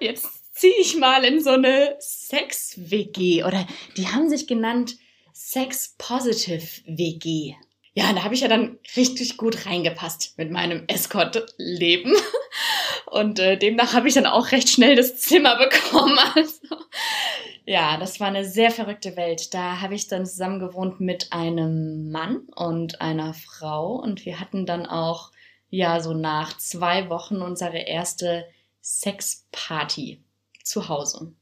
[0.00, 4.96] jetzt ziehe ich mal in so eine Sex-WG oder die haben sich genannt
[5.32, 7.54] Sex-Positive-WG.
[7.92, 12.12] Ja, da habe ich ja dann richtig gut reingepasst mit meinem Escort-Leben.
[13.06, 16.18] Und äh, demnach habe ich dann auch recht schnell das Zimmer bekommen.
[16.34, 16.76] Also,
[17.64, 19.54] ja, das war eine sehr verrückte Welt.
[19.54, 23.94] Da habe ich dann zusammen gewohnt mit einem Mann und einer Frau.
[23.94, 25.30] Und wir hatten dann auch,
[25.70, 28.46] ja, so nach zwei Wochen unsere erste
[28.86, 30.24] Sexparty
[30.62, 31.32] zu Hause.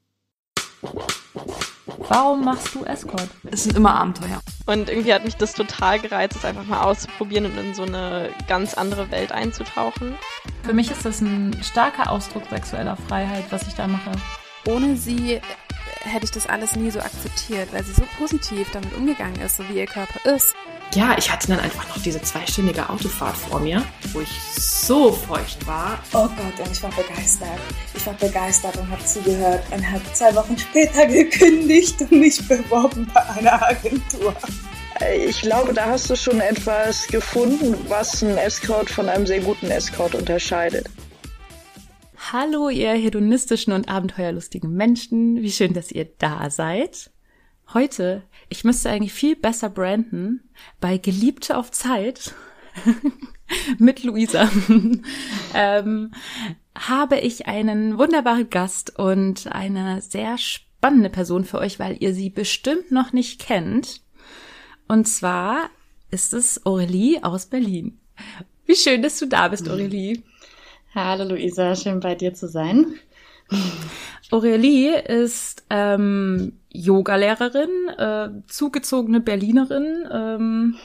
[2.08, 3.28] Warum machst du Escort?
[3.44, 4.40] Es sind immer Abenteuer.
[4.64, 8.30] Und irgendwie hat mich das total gereizt, es einfach mal auszuprobieren und in so eine
[8.48, 10.16] ganz andere Welt einzutauchen.
[10.62, 14.12] Für mich ist das ein starker Ausdruck sexueller Freiheit, was ich da mache.
[14.66, 15.42] Ohne sie
[16.04, 19.68] hätte ich das alles nie so akzeptiert, weil sie so positiv damit umgegangen ist, so
[19.68, 20.54] wie ihr Körper ist.
[20.94, 25.66] Ja, ich hatte dann einfach noch diese zweistündige Autofahrt vor mir, wo ich so feucht
[25.66, 25.98] war.
[26.12, 27.58] Oh Gott, und ich war begeistert.
[27.94, 33.10] Ich war begeistert und habe zugehört und habe zwei Wochen später gekündigt und mich beworben
[33.12, 34.36] bei einer Agentur.
[35.26, 39.70] Ich glaube, da hast du schon etwas gefunden, was einen Escort von einem sehr guten
[39.70, 40.88] Escort unterscheidet.
[42.32, 45.42] Hallo, ihr hedonistischen und abenteuerlustigen Menschen.
[45.42, 47.10] Wie schön, dass ihr da seid.
[47.74, 50.48] Heute, ich müsste eigentlich viel besser branden,
[50.80, 52.34] bei Geliebte auf Zeit
[53.78, 54.50] mit Luisa
[55.54, 56.12] ähm,
[56.74, 62.30] habe ich einen wunderbaren Gast und eine sehr spannende Person für euch, weil ihr sie
[62.30, 64.00] bestimmt noch nicht kennt.
[64.88, 65.68] Und zwar
[66.10, 68.00] ist es Aurelie aus Berlin.
[68.64, 70.22] Wie schön, dass du da bist, Aurelie.
[70.94, 72.94] Hallo Luisa, schön bei dir zu sein.
[74.30, 80.76] Aurelie ist ähm, Yogalehrerin, äh, zugezogene Berlinerin, ähm,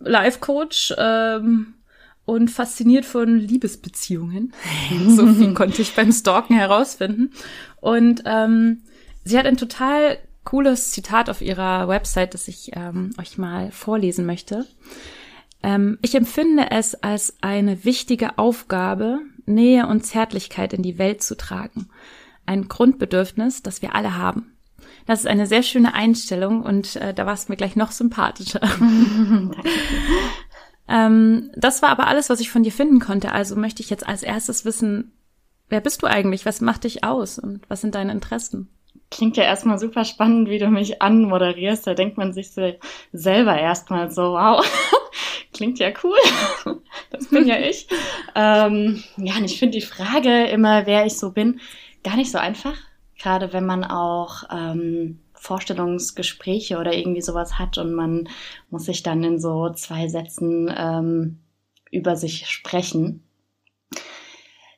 [0.00, 1.72] Life-Coach ähm,
[2.26, 4.52] und fasziniert von Liebesbeziehungen.
[5.08, 7.32] so viel konnte ich beim Stalken herausfinden.
[7.80, 8.82] Und ähm,
[9.24, 14.26] sie hat ein total cooles Zitat auf ihrer Website, das ich ähm, euch mal vorlesen
[14.26, 14.66] möchte.
[15.64, 21.36] Ähm, ich empfinde es als eine wichtige Aufgabe, Nähe und Zärtlichkeit in die Welt zu
[21.38, 21.88] tragen.
[22.44, 24.52] Ein Grundbedürfnis, das wir alle haben.
[25.06, 28.60] Das ist eine sehr schöne Einstellung und äh, da war es mir gleich noch sympathischer.
[30.88, 33.32] ähm, das war aber alles, was ich von dir finden konnte.
[33.32, 35.12] Also möchte ich jetzt als erstes wissen,
[35.70, 36.44] wer bist du eigentlich?
[36.44, 38.68] Was macht dich aus und was sind deine Interessen?
[39.14, 41.86] Klingt ja erstmal super spannend, wie du mich anmoderierst.
[41.86, 42.72] Da denkt man sich so
[43.12, 44.66] selber erstmal so, wow,
[45.52, 46.18] klingt ja cool.
[47.10, 47.86] das bin ja ich.
[48.34, 51.60] ähm, ja, und ich finde die Frage immer, wer ich so bin,
[52.02, 52.76] gar nicht so einfach.
[53.16, 58.28] Gerade wenn man auch ähm, Vorstellungsgespräche oder irgendwie sowas hat und man
[58.68, 61.38] muss sich dann in so zwei Sätzen ähm,
[61.92, 63.22] über sich sprechen.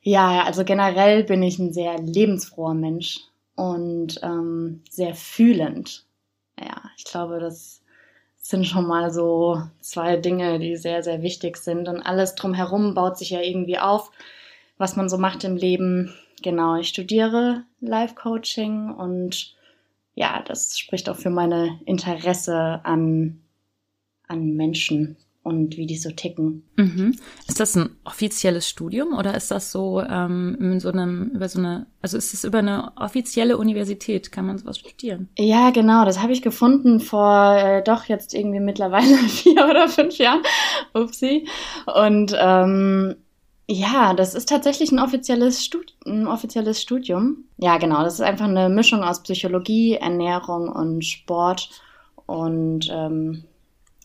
[0.02, 3.20] Ja, also generell bin ich ein sehr lebensfroher Mensch
[3.56, 6.06] und ähm, sehr fühlend.
[6.58, 7.82] Ja, ich glaube, das
[8.36, 11.88] sind schon mal so zwei Dinge, die sehr, sehr wichtig sind.
[11.88, 14.12] Und alles drumherum baut sich ja irgendwie auf,
[14.78, 16.14] was man so macht im Leben.
[16.42, 19.56] Genau, ich studiere Life Coaching und
[20.14, 23.40] ja, das spricht auch für meine Interesse an,
[24.28, 25.16] an Menschen
[25.46, 26.64] und wie die so ticken.
[26.76, 27.14] Mhm.
[27.46, 31.60] Ist das ein offizielles Studium oder ist das so ähm, in so einem über so
[31.60, 35.28] eine also ist es über eine offizielle Universität kann man sowas studieren?
[35.38, 40.18] Ja, genau, das habe ich gefunden vor äh, doch jetzt irgendwie mittlerweile vier oder fünf
[40.18, 40.42] Jahren.
[40.94, 41.46] Upsi.
[41.94, 43.14] Und ähm,
[43.68, 47.44] ja, das ist tatsächlich ein offizielles, Stud ein offizielles Studium.
[47.58, 51.70] Ja, genau, das ist einfach eine Mischung aus Psychologie, Ernährung und Sport
[52.26, 53.44] und ähm,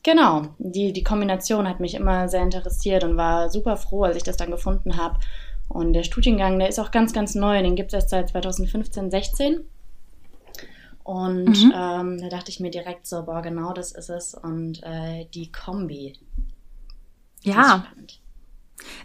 [0.03, 4.23] Genau, die, die Kombination hat mich immer sehr interessiert und war super froh, als ich
[4.23, 5.19] das dann gefunden habe.
[5.67, 9.11] Und der Studiengang, der ist auch ganz, ganz neu, den gibt es erst seit 2015,
[9.11, 9.59] 16.
[11.03, 11.73] Und mhm.
[11.75, 14.33] ähm, da dachte ich mir direkt so, boah, genau das ist es.
[14.33, 16.13] Und äh, die Kombi.
[17.41, 17.85] Ja.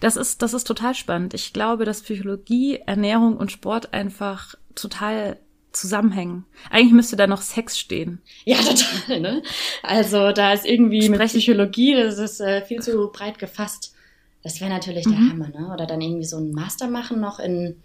[0.00, 1.34] Das ist, das ist total spannend.
[1.34, 5.38] Ich glaube, dass Psychologie, Ernährung und Sport einfach total
[5.76, 6.44] zusammenhängen.
[6.70, 8.20] Eigentlich müsste da noch Sex stehen.
[8.44, 9.42] Ja, total, ne?
[9.82, 13.94] Also da ist irgendwie Sprech mit Psychologie, das ist äh, viel zu breit gefasst.
[14.42, 15.10] Das wäre natürlich mhm.
[15.10, 15.72] der Hammer, ne?
[15.72, 17.82] Oder dann irgendwie so ein Master machen noch in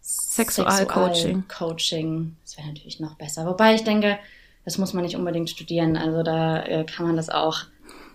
[0.00, 1.44] Sexualcoaching.
[1.48, 2.36] Coaching.
[2.42, 3.46] Das wäre natürlich noch besser.
[3.46, 4.18] Wobei ich denke,
[4.64, 5.96] das muss man nicht unbedingt studieren.
[5.96, 7.64] Also da äh, kann man das auch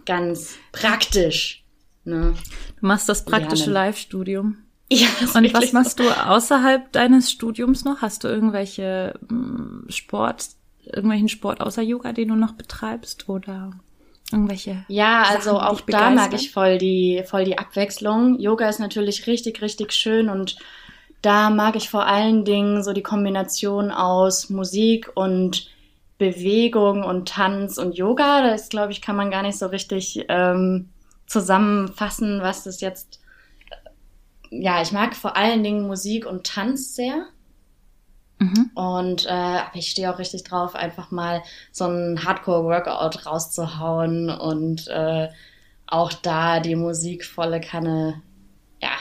[0.05, 1.63] ganz praktisch.
[2.03, 2.35] Ne?
[2.79, 4.57] Du machst das praktische Live-Studium.
[4.91, 6.03] Ja, und was machst so.
[6.03, 8.01] du außerhalb deines Studiums noch?
[8.01, 10.47] Hast du irgendwelche mm, Sport,
[10.85, 13.71] irgendwelchen Sport außer Yoga, den du noch betreibst oder
[14.31, 14.85] irgendwelche?
[14.87, 18.39] Ja, also Sachen, auch da mag ich voll die, voll die Abwechslung.
[18.39, 20.57] Yoga ist natürlich richtig, richtig schön und
[21.21, 25.71] da mag ich vor allen Dingen so die Kombination aus Musik und
[26.19, 28.47] Bewegung und Tanz und Yoga.
[28.47, 30.89] Das, glaube ich, kann man gar nicht so richtig ähm,
[31.25, 33.19] zusammenfassen, was das jetzt.
[34.49, 37.25] Ja, ich mag vor allen Dingen Musik und Tanz sehr.
[38.39, 38.71] Mhm.
[38.75, 45.29] Und äh, ich stehe auch richtig drauf, einfach mal so ein Hardcore-Workout rauszuhauen und äh,
[45.87, 48.21] auch da die Musik volle Kanne
[48.81, 48.91] ja,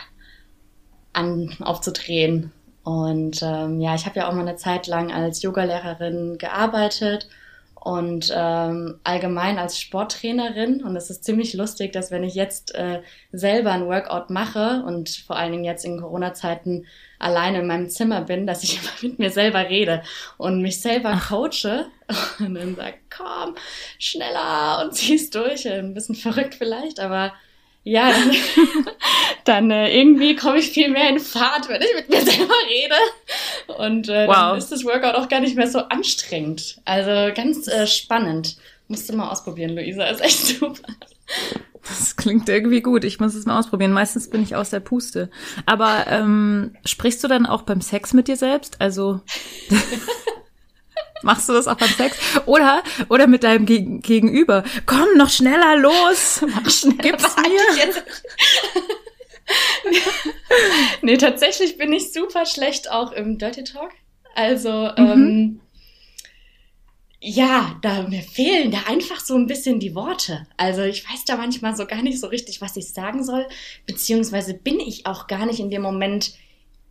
[1.12, 2.52] an, aufzudrehen.
[2.84, 7.28] Und ähm, ja, ich habe ja auch mal eine Zeit lang als Yogalehrerin gearbeitet
[7.84, 10.82] und ähm, allgemein als Sporttrainerin.
[10.82, 15.10] Und es ist ziemlich lustig, dass wenn ich jetzt äh, selber ein Workout mache und
[15.10, 16.86] vor allen Dingen jetzt in Corona-Zeiten
[17.18, 20.02] alleine in meinem Zimmer bin, dass ich immer mit mir selber rede
[20.38, 21.28] und mich selber Ach.
[21.28, 21.84] coache
[22.38, 23.54] und dann sage, komm,
[23.98, 25.68] schneller und zieh's durch.
[25.68, 27.34] Ein bisschen verrückt vielleicht, aber
[27.84, 28.30] ja, dann,
[29.44, 33.78] dann äh, irgendwie komme ich viel mehr in Fahrt, wenn ich mit mir selber rede.
[33.78, 34.34] Und äh, wow.
[34.34, 36.80] dann ist das Workout auch gar nicht mehr so anstrengend.
[36.86, 38.56] Also ganz äh, spannend.
[38.88, 40.04] Musst du mal ausprobieren, Luisa.
[40.04, 40.92] Ist echt super.
[41.86, 43.04] Das klingt irgendwie gut.
[43.04, 43.92] Ich muss es mal ausprobieren.
[43.92, 45.30] Meistens bin ich aus der Puste.
[45.66, 48.80] Aber ähm, sprichst du dann auch beim Sex mit dir selbst?
[48.80, 49.20] Also
[51.24, 52.16] Machst du das auch beim Sex?
[52.46, 54.62] Oder, oder mit deinem Geg Gegenüber.
[54.86, 56.44] Komm, noch schneller los.
[56.46, 56.96] Mach schnell.
[56.98, 57.94] Gib's mir.
[61.02, 63.90] nee, tatsächlich bin ich super schlecht auch im Dirty Talk.
[64.34, 64.98] Also, mhm.
[64.98, 65.60] ähm,
[67.20, 70.46] ja, da mir fehlen da einfach so ein bisschen die Worte.
[70.58, 73.46] Also ich weiß da manchmal so gar nicht so richtig, was ich sagen soll,
[73.86, 76.34] beziehungsweise bin ich auch gar nicht in dem Moment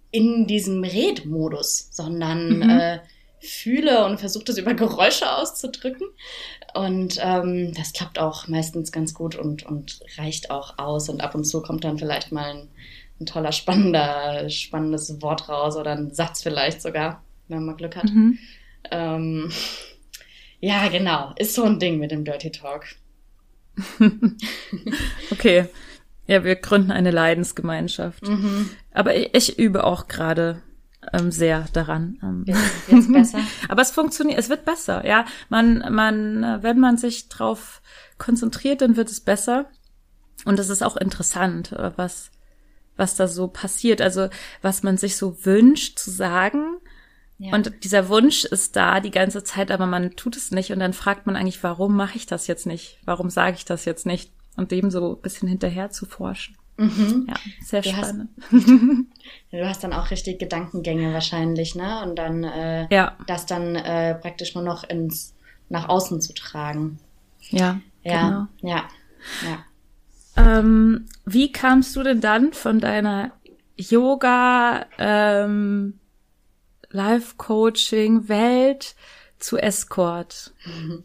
[0.09, 2.69] in diesem Redmodus, sondern mhm.
[2.69, 2.99] äh,
[3.43, 6.07] fühle und versuche das über Geräusche auszudrücken.
[6.73, 11.09] Und ähm, das klappt auch meistens ganz gut und, und reicht auch aus.
[11.09, 12.67] Und ab und zu kommt dann vielleicht mal ein,
[13.19, 18.05] ein toller, spannender, spannendes Wort raus oder ein Satz vielleicht sogar, wenn man Glück hat.
[18.05, 18.39] Mhm.
[18.91, 19.51] Ähm,
[20.59, 21.33] ja, genau.
[21.37, 22.85] Ist so ein Ding mit dem Dirty Talk.
[25.31, 25.65] okay.
[26.25, 28.25] Ja, wir gründen eine Leidensgemeinschaft.
[28.25, 28.69] Mhm.
[28.93, 30.61] Aber ich, ich übe auch gerade
[31.11, 32.19] ähm, sehr daran.
[32.23, 32.45] Ähm.
[32.87, 33.39] Jetzt besser.
[33.69, 35.25] Aber es funktioniert, es wird besser, ja.
[35.49, 37.81] Man, man, wenn man sich drauf
[38.17, 39.65] konzentriert, dann wird es besser.
[40.45, 42.31] Und es ist auch interessant, äh, was,
[42.95, 44.01] was da so passiert.
[44.01, 44.29] Also,
[44.61, 46.77] was man sich so wünscht zu sagen.
[47.37, 47.53] Ja.
[47.53, 50.71] Und dieser Wunsch ist da die ganze Zeit, aber man tut es nicht.
[50.71, 52.99] Und dann fragt man eigentlich, warum mache ich das jetzt nicht?
[53.05, 54.31] Warum sage ich das jetzt nicht?
[54.55, 56.55] Und dem so ein bisschen hinterher zu forschen.
[56.77, 57.27] Mhm.
[57.27, 58.29] Ja, sehr du spannend.
[58.51, 58.67] Hast,
[59.51, 62.01] du hast dann auch richtig Gedankengänge wahrscheinlich, ne?
[62.03, 63.17] Und dann äh, ja.
[63.27, 65.35] das dann äh, praktisch nur noch ins
[65.69, 66.99] nach außen zu tragen.
[67.49, 68.73] Ja, ja, genau.
[68.73, 68.83] ja,
[69.45, 69.65] ja.
[70.35, 73.31] Ähm, wie kamst du denn dann von deiner
[73.77, 75.99] Yoga ähm,
[76.89, 78.95] Life Coaching Welt
[79.39, 80.53] zu Escort?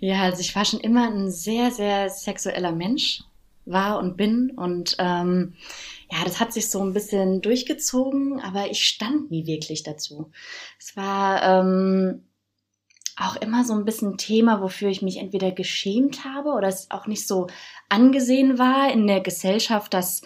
[0.00, 3.24] Ja, also ich war schon immer ein sehr, sehr sexueller Mensch
[3.70, 4.50] war und bin.
[4.50, 5.54] Und ähm,
[6.10, 10.30] ja, das hat sich so ein bisschen durchgezogen, aber ich stand nie wirklich dazu.
[10.78, 12.24] Es war ähm,
[13.16, 17.06] auch immer so ein bisschen Thema, wofür ich mich entweder geschämt habe oder es auch
[17.06, 17.48] nicht so
[17.88, 20.22] angesehen war in der Gesellschaft, dass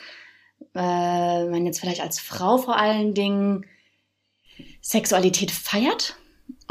[0.75, 3.67] äh, man jetzt vielleicht als Frau vor allen Dingen
[4.81, 6.17] Sexualität feiert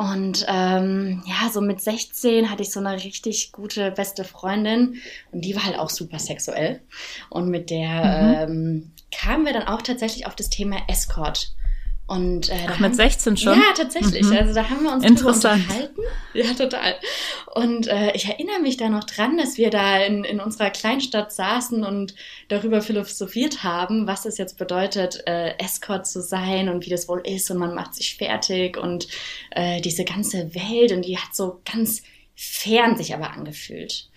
[0.02, 4.96] und ähm, ja, so mit 16 hatte ich so eine richtig gute beste Freundin
[5.32, 6.82] und die war halt auch super sexuell.
[7.30, 8.52] Und mit der mhm.
[8.52, 11.54] ähm, kamen wir dann auch tatsächlich auf das Thema Escort.
[12.12, 13.54] Und, äh, Ach, mit 16 schon?
[13.54, 14.26] Ja, tatsächlich.
[14.26, 14.36] Mhm.
[14.36, 15.64] Also da haben wir uns Interessant.
[15.64, 16.02] unterhalten.
[16.34, 16.96] Ja, total.
[17.56, 21.32] Und äh, ich erinnere mich da noch dran, dass wir da in, in unserer Kleinstadt
[21.32, 22.14] saßen und
[22.50, 27.22] darüber philosophiert haben, was es jetzt bedeutet, äh, Escort zu sein und wie das wohl
[27.26, 29.08] ist und man macht sich fertig und
[29.52, 32.04] äh, diese ganze Welt und die hat so ganz
[32.36, 34.10] fern sich aber angefühlt.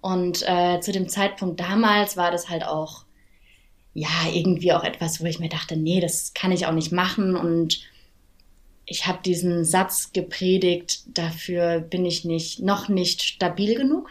[0.00, 3.04] Und äh, zu dem Zeitpunkt damals war das halt auch
[3.94, 7.36] ja, irgendwie auch etwas, wo ich mir dachte, nee, das kann ich auch nicht machen.
[7.36, 7.80] Und
[8.86, 14.10] ich habe diesen Satz gepredigt, dafür bin ich nicht, noch nicht stabil genug.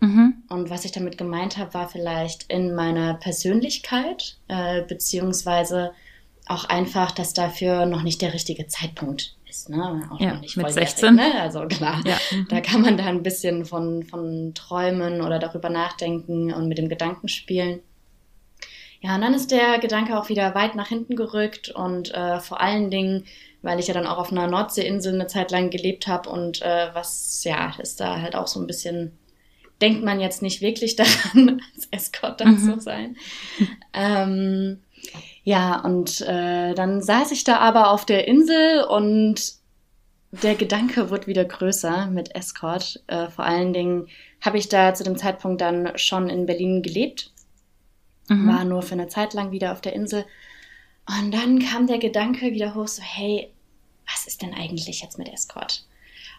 [0.00, 0.42] Mhm.
[0.48, 5.92] Und was ich damit gemeint habe, war vielleicht in meiner Persönlichkeit, äh, beziehungsweise
[6.46, 9.68] auch einfach, dass dafür noch nicht der richtige Zeitpunkt ist.
[9.68, 10.08] Ne?
[10.10, 11.14] Auch ja, noch nicht mit 16.
[11.14, 11.40] Ne?
[11.40, 12.16] Also klar, ja.
[12.48, 16.88] da kann man da ein bisschen von, von träumen oder darüber nachdenken und mit dem
[16.88, 17.80] Gedanken spielen.
[19.00, 22.60] Ja, und dann ist der Gedanke auch wieder weit nach hinten gerückt und äh, vor
[22.60, 23.24] allen Dingen,
[23.62, 26.88] weil ich ja dann auch auf einer Nordseeinsel eine Zeit lang gelebt habe und äh,
[26.92, 29.18] was, ja, ist da halt auch so ein bisschen,
[29.80, 32.58] denkt man jetzt nicht wirklich daran, als Escort dann mhm.
[32.58, 33.16] zu sein.
[33.94, 34.80] Ähm,
[35.44, 39.54] Ja, und äh, dann saß ich da aber auf der Insel und
[40.30, 43.02] der Gedanke wird wieder größer mit Escort.
[43.06, 44.08] Äh, vor allen Dingen
[44.40, 47.32] habe ich da zu dem Zeitpunkt dann schon in Berlin gelebt,
[48.30, 48.48] mhm.
[48.48, 50.24] war nur für eine Zeit lang wieder auf der Insel.
[51.06, 53.52] Und dann kam der Gedanke wieder hoch, so hey,
[54.06, 55.84] was ist denn eigentlich jetzt mit Escort?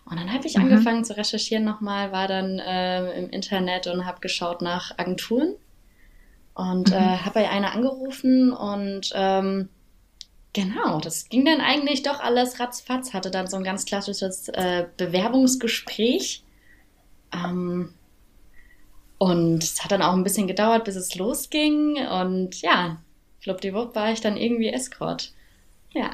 [0.05, 0.63] Und dann habe ich mhm.
[0.63, 5.55] angefangen zu recherchieren nochmal, war dann äh, im Internet und habe geschaut nach Agenturen
[6.53, 6.95] und mhm.
[6.95, 9.69] äh, habe bei einer angerufen und ähm,
[10.53, 14.85] genau, das ging dann eigentlich doch alles ratzfatz, hatte dann so ein ganz klassisches äh,
[14.97, 16.43] Bewerbungsgespräch.
[17.33, 17.93] Ähm,
[19.21, 22.07] und es hat dann auch ein bisschen gedauert, bis es losging.
[22.07, 22.97] Und ja,
[23.41, 25.31] fluppdiwupp war ich dann irgendwie Escort.
[25.93, 26.09] Ja.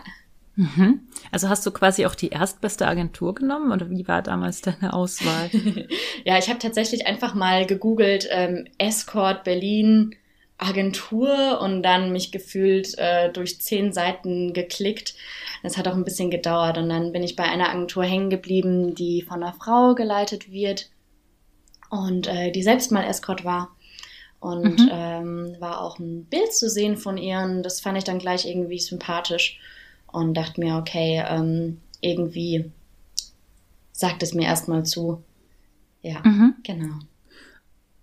[0.57, 1.07] Mhm.
[1.31, 5.49] Also hast du quasi auch die erstbeste Agentur genommen oder wie war damals deine Auswahl?
[6.25, 10.13] ja, ich habe tatsächlich einfach mal gegoogelt ähm, Escort Berlin
[10.57, 15.15] Agentur und dann mich gefühlt äh, durch zehn Seiten geklickt.
[15.63, 18.95] Das hat auch ein bisschen gedauert und dann bin ich bei einer Agentur hängen geblieben,
[18.95, 20.89] die von einer Frau geleitet wird
[21.89, 23.69] und äh, die selbst mal Escort war.
[24.39, 24.89] Und mhm.
[24.91, 28.45] ähm, war auch ein Bild zu sehen von ihr und das fand ich dann gleich
[28.45, 29.59] irgendwie sympathisch
[30.05, 32.71] und dachte mir, okay, ähm, irgendwie
[33.91, 35.23] sagt es mir erstmal zu.
[36.03, 36.53] Ja, mhm.
[36.63, 36.99] genau.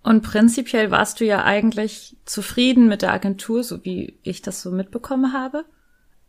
[0.03, 4.71] Und prinzipiell warst du ja eigentlich zufrieden mit der Agentur, so wie ich das so
[4.71, 5.65] mitbekommen habe.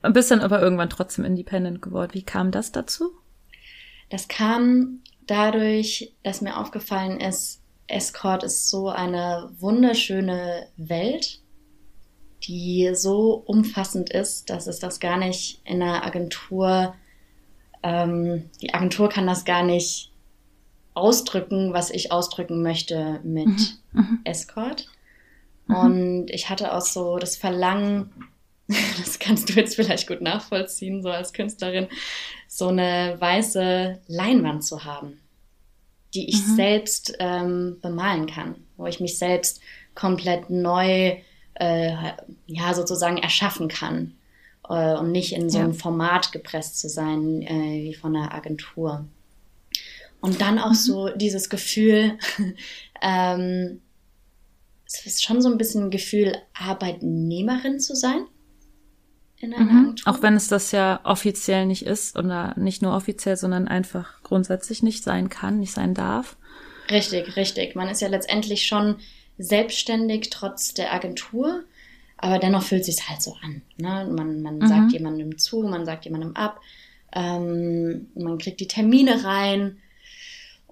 [0.01, 2.15] Bist dann aber irgendwann trotzdem independent geworden.
[2.15, 3.11] Wie kam das dazu?
[4.09, 11.41] Das kam dadurch, dass mir aufgefallen ist, Escort ist so eine wunderschöne Welt
[12.47, 16.95] die so umfassend ist, dass es das gar nicht in einer Agentur,
[17.83, 20.13] ähm, die Agentur kann das gar nicht
[20.95, 23.79] ausdrücken, was ich ausdrücken möchte mit mhm.
[23.93, 24.21] mhm.
[24.25, 24.89] Escort.
[25.67, 25.77] Mhm.
[25.77, 28.13] Und ich hatte auch so das Verlangen,
[28.99, 31.89] das kannst du jetzt vielleicht gut nachvollziehen, so als Künstlerin,
[32.49, 35.21] so eine weiße Leinwand zu haben,
[36.15, 36.57] die ich mhm.
[36.57, 39.61] selbst ähm, bemalen kann, wo ich mich selbst
[39.95, 41.17] komplett neu
[41.55, 41.93] äh,
[42.47, 44.15] ja sozusagen erschaffen kann
[44.69, 45.65] äh, und nicht in so ja.
[45.65, 49.07] ein Format gepresst zu sein äh, wie von einer Agentur.
[50.21, 50.75] Und dann auch mhm.
[50.75, 52.19] so dieses Gefühl,
[53.03, 53.81] ähm,
[54.87, 58.27] es ist schon so ein bisschen ein Gefühl, Arbeitnehmerin zu sein.
[59.39, 59.79] In einer mhm.
[59.79, 60.13] Agentur.
[60.13, 64.83] Auch wenn es das ja offiziell nicht ist oder nicht nur offiziell, sondern einfach grundsätzlich
[64.83, 66.37] nicht sein kann, nicht sein darf.
[66.91, 67.75] Richtig, richtig.
[67.75, 68.97] Man ist ja letztendlich schon
[69.39, 71.65] selbstständig trotz der Agentur,
[72.17, 73.63] aber dennoch fühlt sich halt so an.
[73.77, 74.09] Ne?
[74.11, 74.67] Man, man mhm.
[74.67, 76.61] sagt jemandem zu, man sagt jemandem ab,
[77.13, 79.79] ähm, man kriegt die Termine rein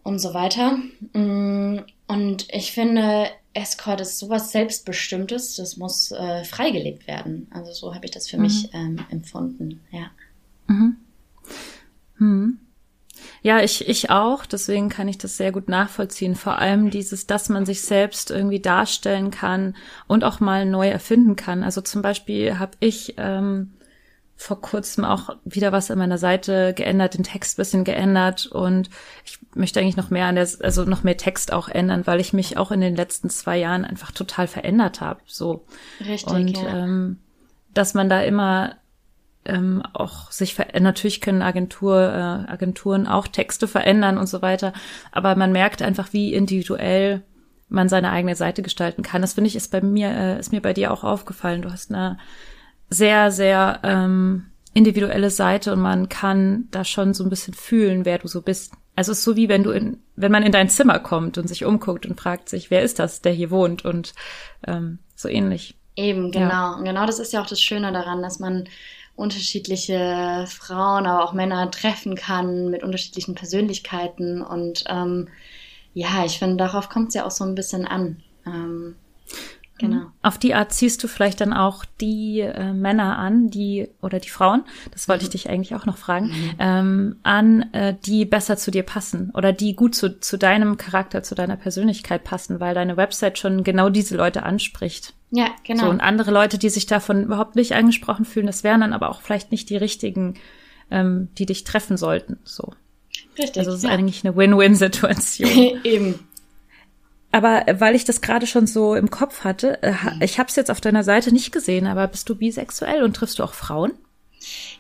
[0.03, 0.79] und so weiter.
[1.13, 7.49] Mm, und ich finde, Escort ist sowas Selbstbestimmtes, das muss äh, freigelebt werden.
[7.51, 8.43] Also so habe ich das für mhm.
[8.43, 10.11] mich ähm, empfunden, ja.
[10.67, 10.97] Mhm.
[12.19, 12.59] Hm.
[13.43, 14.47] Ja, ich, ich auch.
[14.47, 16.35] Deswegen kann ich das sehr gut nachvollziehen.
[16.35, 21.37] Vor allem dieses, dass man sich selbst irgendwie darstellen kann und auch mal neu erfinden
[21.37, 21.63] kann.
[21.63, 23.75] Also zum Beispiel habe ich ähm,
[24.37, 28.91] vor kurzem auch wieder was an meiner Seite geändert, den Text bisschen geändert und
[29.25, 32.33] ich möchte eigentlich noch mehr an der, also noch mehr Text auch ändern, weil ich
[32.33, 35.21] mich auch in den letzten zwei Jahren einfach total verändert habe.
[35.27, 35.65] So.
[36.01, 36.33] Richtig.
[36.33, 36.85] Und ja.
[36.85, 37.19] ähm,
[37.73, 38.75] dass man da immer
[39.45, 44.73] ähm, auch sich natürlich können Agentur, äh, Agenturen auch Texte verändern und so weiter,
[45.13, 47.23] aber man merkt einfach, wie individuell
[47.69, 49.23] man seine eigene Seite gestalten kann.
[49.23, 51.63] Das finde ich ist bei mir äh, ist mir bei dir auch aufgefallen.
[51.63, 52.19] Du hast eine
[52.91, 58.19] sehr sehr ähm, individuelle Seite und man kann da schon so ein bisschen fühlen, wer
[58.19, 58.73] du so bist.
[58.97, 61.49] Also es ist so wie wenn du in, wenn man in dein Zimmer kommt und
[61.49, 64.15] sich umguckt und fragt sich, wer ist das, der hier wohnt und
[64.67, 65.77] ähm, so ähnlich.
[65.97, 66.49] Eben, genau.
[66.49, 66.73] Ja.
[66.73, 68.69] Und genau das ist ja auch das Schöne daran, dass man
[69.17, 74.43] unterschiedliche Frauen, aber auch Männer treffen kann mit unterschiedlichen Persönlichkeiten.
[74.43, 75.29] Und ähm,
[75.93, 78.23] ja, ich finde, darauf kommt es ja auch so ein bisschen an.
[78.45, 78.97] Ähm,
[79.79, 80.07] Genau.
[80.23, 84.29] Auf die Art ziehst du vielleicht dann auch die äh, Männer an, die oder die
[84.29, 84.63] Frauen,
[84.93, 85.33] das wollte ich mhm.
[85.33, 86.55] dich eigentlich auch noch fragen, mhm.
[86.61, 91.25] ähm, an, äh, die besser zu dir passen oder die gut zu, zu deinem Charakter,
[91.25, 95.13] zu deiner Persönlichkeit passen, weil deine Website schon genau diese Leute anspricht.
[95.33, 95.85] Ja, genau.
[95.85, 99.11] So, und andere Leute, die sich davon überhaupt nicht angesprochen fühlen, das wären dann aber
[99.11, 100.35] auch vielleicht nicht die richtigen,
[100.93, 102.39] ähm, die dich treffen sollten.
[102.45, 102.73] So.
[103.37, 103.59] Richtig.
[103.59, 103.91] Also es ist ja.
[103.91, 105.81] eigentlich eine Win-Win-Situation.
[105.85, 106.21] Eben.
[107.35, 110.23] Aber äh, weil ich das gerade schon so im Kopf hatte, äh, mhm.
[110.23, 113.41] ich habe es jetzt auf deiner Seite nicht gesehen, aber bist du bisexuell und triffst
[113.41, 113.91] du auch Frauen?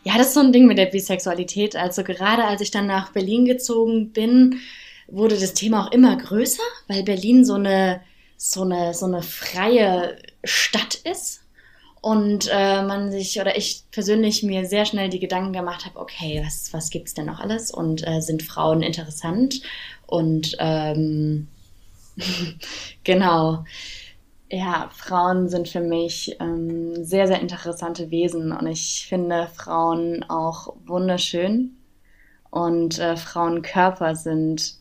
[0.04, 1.74] Ja, das ist so ein Ding mit der Bisexualität.
[1.74, 4.60] Also gerade als ich dann nach Berlin gezogen bin,
[5.08, 8.02] wurde das Thema auch immer größer, weil Berlin so eine
[8.36, 11.40] so eine so eine freie Stadt ist
[12.02, 16.40] und äh, man sich oder ich persönlich mir sehr schnell die Gedanken gemacht habe, okay,
[16.44, 19.60] was, was gibt's denn noch alles und äh, sind Frauen interessant
[20.06, 21.48] und ähm,
[23.04, 23.64] genau.
[24.50, 30.74] Ja, Frauen sind für mich ähm, sehr, sehr interessante Wesen und ich finde Frauen auch
[30.86, 31.76] wunderschön
[32.50, 34.76] und äh, Frauenkörper sind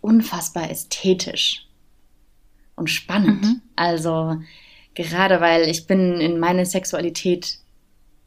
[0.00, 1.66] unfassbar ästhetisch
[2.76, 3.42] und spannend.
[3.42, 3.62] Mhm.
[3.76, 4.36] Also
[4.94, 7.58] gerade weil ich bin in meine Sexualität,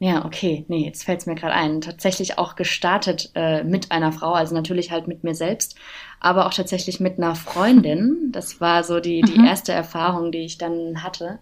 [0.03, 4.12] ja, okay, nee, jetzt fällt es mir gerade ein, tatsächlich auch gestartet äh, mit einer
[4.12, 5.75] Frau, also natürlich halt mit mir selbst,
[6.20, 8.17] aber auch tatsächlich mit einer Freundin.
[8.31, 9.46] Das war so die, die mhm.
[9.46, 11.38] erste Erfahrung, die ich dann hatte.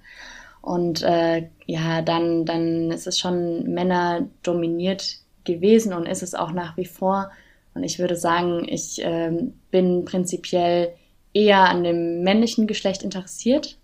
[0.62, 6.52] Und äh, ja, dann, dann ist es schon Männer dominiert gewesen und ist es auch
[6.52, 7.32] nach wie vor.
[7.76, 9.32] Und ich würde sagen, ich äh,
[9.72, 10.90] bin prinzipiell
[11.34, 13.78] eher an dem männlichen Geschlecht interessiert.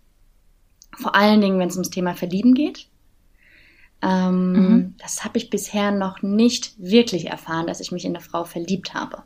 [0.97, 2.89] Vor allen Dingen, wenn es ums Thema Verlieben geht.
[5.05, 8.95] Das habe ich bisher noch nicht wirklich erfahren, dass ich mich in eine Frau verliebt
[8.95, 9.21] habe.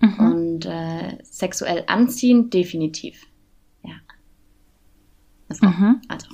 [0.00, 0.20] Mhm.
[0.20, 3.26] Und äh, sexuell anziehend, definitiv.
[3.82, 3.94] Ja.
[5.48, 6.02] Also, mhm.
[6.08, 6.26] also.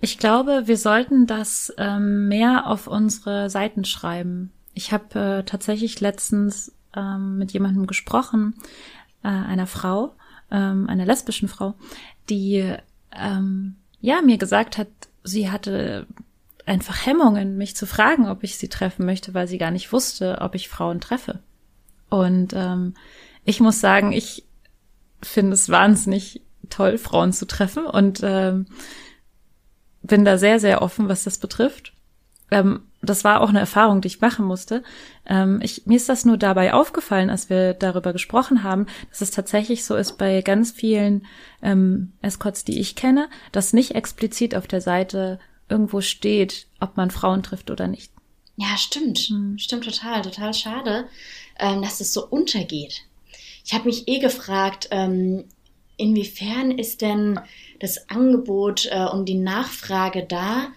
[0.00, 4.50] Ich glaube, wir sollten das ähm, mehr auf unsere Seiten schreiben.
[4.72, 8.54] Ich habe äh, tatsächlich letztens ähm, mit jemandem gesprochen,
[9.22, 10.14] äh, einer Frau,
[10.50, 11.74] ähm, einer lesbischen Frau,
[12.30, 12.74] die
[13.12, 14.88] ähm, ja mir gesagt hat,
[15.24, 16.06] sie hatte
[16.68, 20.38] einfach Hemmungen, mich zu fragen, ob ich sie treffen möchte, weil sie gar nicht wusste,
[20.40, 21.40] ob ich Frauen treffe.
[22.10, 22.94] Und ähm,
[23.44, 24.44] ich muss sagen, ich
[25.22, 28.66] finde es wahnsinnig toll, Frauen zu treffen und ähm,
[30.02, 31.94] bin da sehr, sehr offen, was das betrifft.
[32.50, 34.82] Ähm, das war auch eine Erfahrung, die ich machen musste.
[35.26, 39.30] Ähm, ich, mir ist das nur dabei aufgefallen, als wir darüber gesprochen haben, dass es
[39.30, 41.26] tatsächlich so ist bei ganz vielen
[41.62, 47.10] ähm, Escorts, die ich kenne, dass nicht explizit auf der Seite irgendwo steht, ob man
[47.10, 48.12] Frauen trifft oder nicht.
[48.56, 49.18] Ja, stimmt.
[49.18, 49.58] Hm.
[49.58, 50.22] Stimmt total.
[50.22, 51.08] Total schade
[51.58, 53.02] ähm, dass es so untergeht.
[53.64, 55.44] Ich habe mich eh gefragt, ähm,
[55.96, 57.38] inwiefern ist denn
[57.80, 60.68] das Angebot äh, und die Nachfrage da,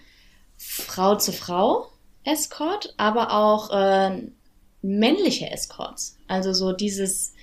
[0.58, 1.88] Frau zu Frau
[2.24, 4.22] Escort, aber auch äh,
[4.82, 6.18] männliche Escorts.
[6.28, 7.34] Also so dieses,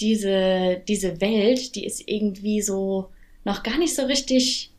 [0.00, 3.10] diese, diese Welt, die ist irgendwie so
[3.44, 4.70] noch gar nicht so richtig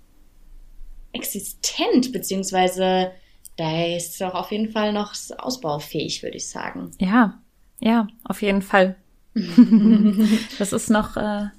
[1.14, 3.12] existent, beziehungsweise
[3.58, 6.92] da ist auch auf jeden Fall noch ausbaufähig, würde ich sagen.
[7.00, 7.40] Ja,
[7.80, 8.96] ja, auf jeden Fall.
[10.60, 11.52] das ist noch äh, eine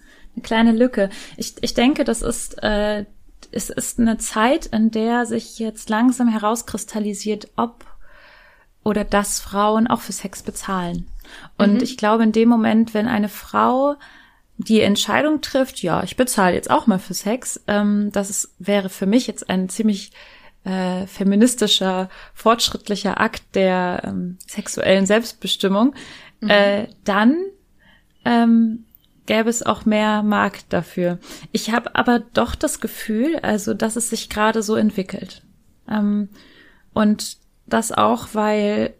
[0.42, 1.10] kleine Lücke.
[1.36, 3.04] Ich, ich denke, das ist, äh,
[3.52, 7.84] es ist eine Zeit, in der sich jetzt langsam herauskristallisiert, ob
[8.82, 11.06] oder dass Frauen auch für Sex bezahlen.
[11.58, 11.82] Und mhm.
[11.82, 13.96] ich glaube, in dem Moment, wenn eine Frau
[14.66, 18.88] die Entscheidung trifft, ja, ich bezahle jetzt auch mal für Sex, ähm, das ist, wäre
[18.88, 20.12] für mich jetzt ein ziemlich
[20.64, 25.94] äh, feministischer, fortschrittlicher Akt der ähm, sexuellen Selbstbestimmung,
[26.40, 26.50] mhm.
[26.50, 27.36] äh, dann
[28.26, 28.84] ähm,
[29.24, 31.18] gäbe es auch mehr Markt dafür.
[31.52, 35.42] Ich habe aber doch das Gefühl, also dass es sich gerade so entwickelt.
[35.88, 36.28] Ähm,
[36.92, 38.92] und das auch, weil,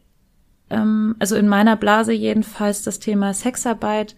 [0.71, 4.17] ähm, also in meiner Blase jedenfalls das Thema Sexarbeit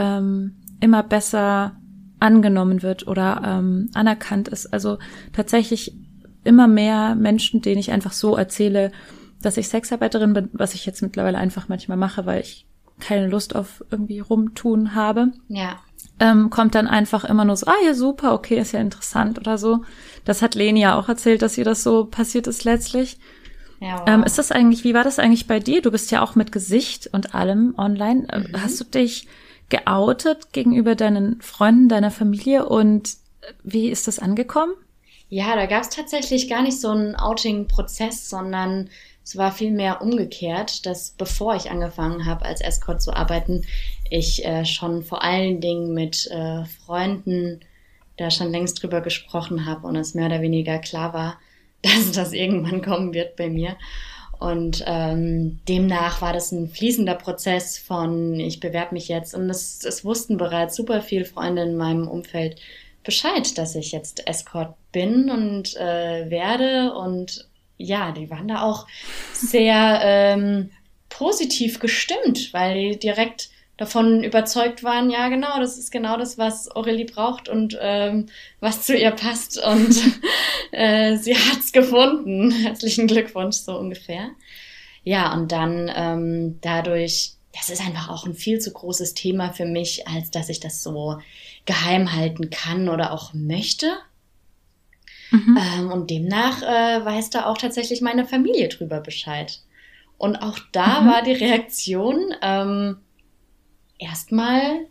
[0.00, 1.76] ähm, immer besser
[2.18, 4.72] angenommen wird oder ähm, anerkannt ist.
[4.72, 4.98] Also
[5.32, 5.94] tatsächlich
[6.42, 8.92] immer mehr Menschen, denen ich einfach so erzähle,
[9.42, 12.66] dass ich Sexarbeiterin bin, was ich jetzt mittlerweile einfach manchmal mache, weil ich
[12.98, 15.32] keine Lust auf irgendwie rumtun habe.
[15.48, 15.78] Ja.
[16.18, 19.56] Ähm, kommt dann einfach immer nur so, ah ja, super, okay, ist ja interessant oder
[19.56, 19.84] so.
[20.24, 23.18] Das hat Leni ja auch erzählt, dass ihr das so passiert ist letztlich.
[23.80, 24.04] Ja, wow.
[24.06, 25.80] ähm, ist das eigentlich, wie war das eigentlich bei dir?
[25.80, 28.26] Du bist ja auch mit Gesicht und allem online.
[28.28, 28.62] Äh, mhm.
[28.62, 29.26] Hast du dich
[29.70, 33.16] geoutet gegenüber deinen Freunden, deiner Familie und
[33.62, 34.74] wie ist das angekommen?
[35.28, 38.90] Ja, da gab es tatsächlich gar nicht so einen Outing-Prozess, sondern
[39.24, 43.64] es war vielmehr umgekehrt, dass bevor ich angefangen habe, als Escort zu arbeiten,
[44.10, 47.60] ich äh, schon vor allen Dingen mit äh, Freunden
[48.16, 51.38] da schon längst drüber gesprochen habe und es mehr oder weniger klar war,
[51.82, 53.76] dass das irgendwann kommen wird bei mir.
[54.40, 59.34] Und ähm, demnach war das ein fließender Prozess von, ich bewerbe mich jetzt.
[59.34, 62.58] Und es, es wussten bereits super viele Freunde in meinem Umfeld,
[63.04, 66.94] Bescheid, dass ich jetzt Escort bin und äh, werde.
[66.94, 68.86] Und ja, die waren da auch
[69.34, 70.70] sehr ähm,
[71.10, 76.70] positiv gestimmt, weil die direkt davon überzeugt waren, ja genau, das ist genau das, was
[76.70, 78.26] Aurelie braucht und ähm,
[78.60, 79.56] was zu ihr passt.
[79.56, 79.96] Und
[80.70, 82.50] äh, sie hat's gefunden.
[82.50, 84.32] Herzlichen Glückwunsch, so ungefähr.
[85.02, 89.64] Ja, und dann ähm, dadurch, das ist einfach auch ein viel zu großes Thema für
[89.64, 91.18] mich, als dass ich das so
[91.64, 93.86] geheim halten kann oder auch möchte.
[95.30, 95.58] Mhm.
[95.58, 99.60] Ähm, und demnach äh, weiß da auch tatsächlich meine Familie drüber Bescheid.
[100.18, 101.06] Und auch da mhm.
[101.06, 102.98] war die Reaktion ähm,
[104.00, 104.86] erstmal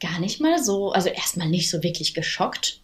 [0.00, 2.80] gar nicht mal so, also erstmal nicht so wirklich geschockt,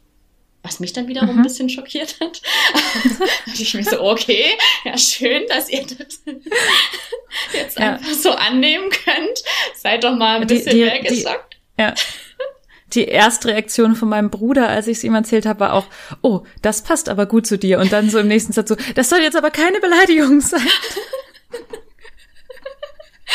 [0.62, 1.38] was mich dann wiederum mhm.
[1.38, 2.41] ein bisschen schockiert hat.
[3.59, 4.45] ich mir so, okay,
[4.85, 6.23] ja, schön, dass ihr das
[7.53, 7.95] jetzt ja.
[7.95, 9.43] einfach so annehmen könnt.
[9.75, 11.57] Seid doch mal ein die, bisschen die, mehr geschockt.
[11.79, 11.95] Die, ja.
[12.95, 15.87] Die erste Reaktion von meinem Bruder, als ich es ihm erzählt habe, war auch,
[16.23, 17.81] oh, das passt aber gut zu dir.
[17.81, 20.67] Und dann so im nächsten Satz so, das soll jetzt aber keine Beleidigung sein.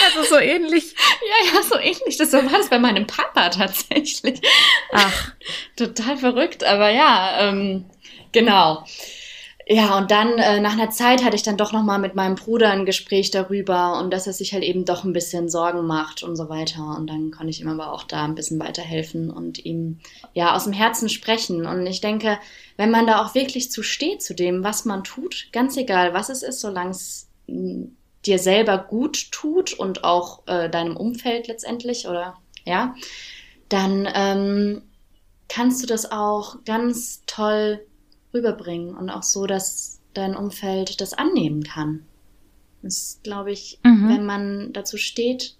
[0.05, 0.95] Also so ähnlich.
[1.21, 2.17] Ja, ja, so ähnlich.
[2.17, 4.41] Das war das bei meinem Papa tatsächlich.
[4.91, 5.31] Ach.
[5.75, 7.85] Total verrückt, aber ja, ähm,
[8.31, 8.83] genau.
[9.65, 12.35] Ja, und dann äh, nach einer Zeit hatte ich dann doch noch mal mit meinem
[12.35, 16.21] Bruder ein Gespräch darüber und dass er sich halt eben doch ein bisschen Sorgen macht
[16.21, 16.97] und so weiter.
[16.97, 19.99] Und dann konnte ich ihm aber auch da ein bisschen weiterhelfen und ihm
[20.33, 21.65] ja aus dem Herzen sprechen.
[21.65, 22.39] Und ich denke,
[22.75, 26.27] wenn man da auch wirklich zu steht zu dem, was man tut, ganz egal, was
[26.27, 27.29] es ist, solange es
[28.25, 32.95] dir selber gut tut und auch äh, deinem Umfeld letztendlich oder ja,
[33.69, 34.81] dann ähm,
[35.49, 37.85] kannst du das auch ganz toll
[38.33, 42.05] rüberbringen und auch so, dass dein Umfeld das annehmen kann.
[42.81, 44.09] Das glaube ich, mhm.
[44.09, 45.55] wenn man dazu steht,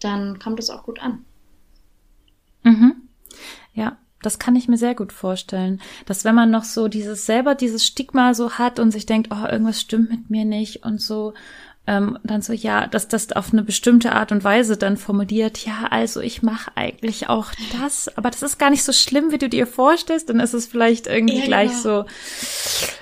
[0.00, 1.24] dann kommt es auch gut an.
[2.64, 3.08] Mhm.
[3.74, 7.54] Ja, das kann ich mir sehr gut vorstellen, dass wenn man noch so dieses selber
[7.54, 11.34] dieses Stigma so hat und sich denkt, oh, irgendwas stimmt mit mir nicht und so,
[11.86, 15.88] ähm, dann so, ja, dass das auf eine bestimmte Art und Weise dann formuliert, ja,
[15.90, 19.48] also ich mache eigentlich auch das, aber das ist gar nicht so schlimm, wie du
[19.48, 21.82] dir vorstellst, dann ist es vielleicht irgendwie ja, gleich genau.
[21.82, 22.04] so,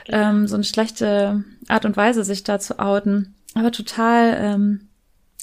[0.09, 3.35] ähm, so eine schlechte Art und Weise, sich da zu outen.
[3.55, 4.89] Aber total ähm,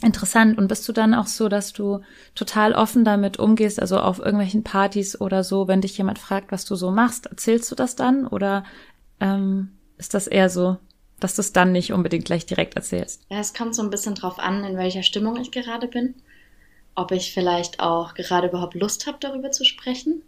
[0.04, 0.58] interessant.
[0.58, 2.02] Und bist du dann auch so, dass du
[2.36, 6.66] total offen damit umgehst, also auf irgendwelchen Partys oder so, wenn dich jemand fragt, was
[6.66, 8.64] du so machst, erzählst du das dann oder
[9.20, 10.78] ähm, ist das eher so,
[11.20, 13.24] dass du es dann nicht unbedingt gleich direkt erzählst?
[13.30, 16.16] Ja, es kommt so ein bisschen drauf an, in welcher Stimmung ich gerade bin.
[16.96, 20.24] Ob ich vielleicht auch gerade überhaupt Lust habe, darüber zu sprechen.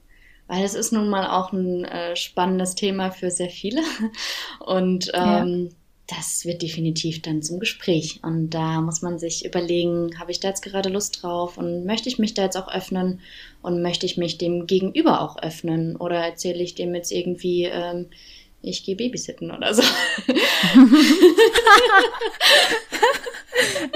[0.47, 3.81] Weil es ist nun mal auch ein äh, spannendes Thema für sehr viele.
[4.59, 5.75] Und ähm, ja
[6.09, 8.19] das wird definitiv dann zum Gespräch.
[8.23, 12.09] Und da muss man sich überlegen, habe ich da jetzt gerade Lust drauf und möchte
[12.09, 13.19] ich mich da jetzt auch öffnen
[13.61, 18.07] und möchte ich mich dem Gegenüber auch öffnen oder erzähle ich dem jetzt irgendwie, ähm,
[18.61, 19.83] ich gehe babysitten oder so.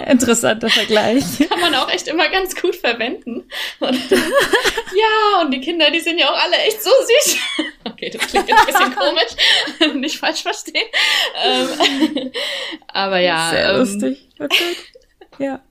[0.08, 1.24] Interessanter Vergleich.
[1.50, 3.50] Kann man auch echt immer ganz gut verwenden.
[3.80, 7.38] Und, ja, und die Kinder, die sind ja auch alle echt so süß.
[7.86, 9.96] Okay, das klingt jetzt ein bisschen komisch.
[9.96, 10.88] Nicht falsch verstehen.
[11.44, 12.32] Ähm,
[12.88, 13.50] aber ja.
[13.52, 14.30] Sehr ähm, lustig.
[14.40, 14.76] Okay.
[15.40, 15.62] Ja.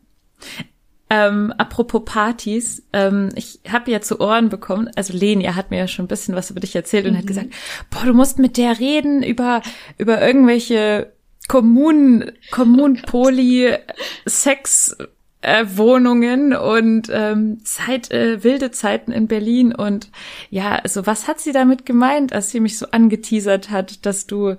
[1.14, 5.87] Ähm, apropos Partys, ähm, ich habe ja zu Ohren bekommen, also Leni hat mir ja
[5.87, 7.18] schon ein bisschen was über dich erzählt und mhm.
[7.18, 7.48] hat gesagt,
[7.90, 9.61] boah, du musst mit der reden über
[9.98, 11.12] über irgendwelche
[11.48, 13.77] Kommunen, Kommunpoli,
[14.25, 14.96] Sex,
[15.42, 20.09] äh, Wohnungen und ähm, Zeit, äh, wilde Zeiten in Berlin und
[20.48, 24.57] ja, also was hat sie damit gemeint, als sie mich so angeteasert hat, dass du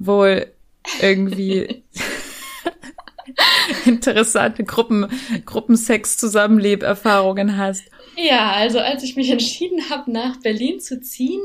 [0.00, 0.48] wohl
[1.00, 1.84] irgendwie
[3.84, 5.08] interessante Gruppen,
[5.44, 7.84] Gruppensex-Zusammenleberfahrungen hast.
[8.16, 11.42] Ja, also als ich mich entschieden habe, nach Berlin zu ziehen,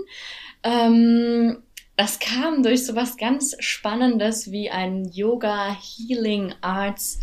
[0.63, 1.57] ähm,
[1.97, 7.19] das kam durch so was ganz Spannendes wie ein Yoga Healing Arts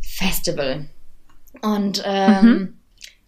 [0.00, 0.88] Festival.
[1.62, 2.78] Und ähm, mhm.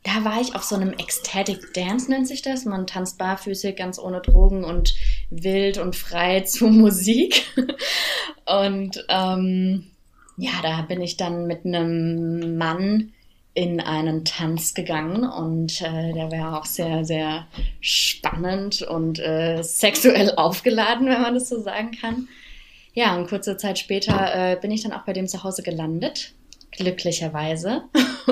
[0.03, 2.65] da war ich auf so einem Ecstatic Dance, nennt sich das.
[2.65, 4.95] Man tanzt barfüßig, ganz ohne Drogen und
[5.31, 7.47] wild und frei zu Musik.
[8.45, 9.92] und ähm,
[10.37, 13.13] ja, da bin ich dann mit einem Mann
[13.55, 17.47] in einen Tanz gegangen und äh, der war auch sehr, sehr
[17.81, 22.29] spannend und äh, sexuell aufgeladen, wenn man das so sagen kann.
[22.95, 26.33] Ja, und kurze Zeit später äh, bin ich dann auch bei dem zu Hause gelandet,
[26.73, 27.83] glücklicherweise.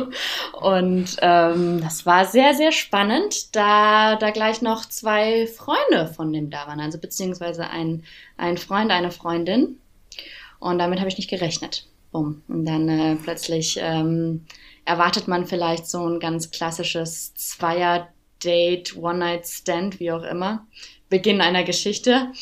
[0.60, 6.48] und ähm, das war sehr, sehr spannend, da da gleich noch zwei Freunde von dem
[6.48, 8.04] da waren, also beziehungsweise ein,
[8.38, 9.78] ein Freund, eine Freundin.
[10.60, 11.89] Und damit habe ich nicht gerechnet.
[12.12, 12.42] Bumm.
[12.48, 14.46] Und dann äh, plötzlich ähm,
[14.84, 20.66] erwartet man vielleicht so ein ganz klassisches Zweier-Date, One-Night-Stand, wie auch immer,
[21.08, 22.32] Beginn einer Geschichte.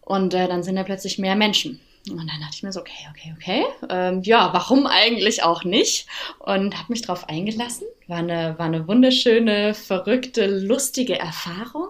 [0.00, 1.80] Und äh, dann sind da plötzlich mehr Menschen.
[2.10, 3.64] Und dann dachte ich mir so, okay, okay, okay.
[3.88, 6.06] Ähm, ja, warum eigentlich auch nicht?
[6.38, 7.86] Und habe mich darauf eingelassen.
[8.08, 11.88] War eine, war eine wunderschöne, verrückte, lustige Erfahrung.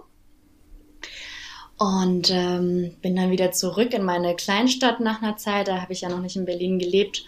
[1.77, 5.69] Und ähm, bin dann wieder zurück in meine Kleinstadt nach einer Zeit.
[5.69, 7.25] Da habe ich ja noch nicht in Berlin gelebt.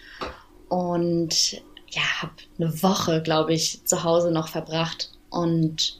[0.69, 5.11] Und ja, habe eine Woche, glaube ich, zu Hause noch verbracht.
[5.29, 5.99] Und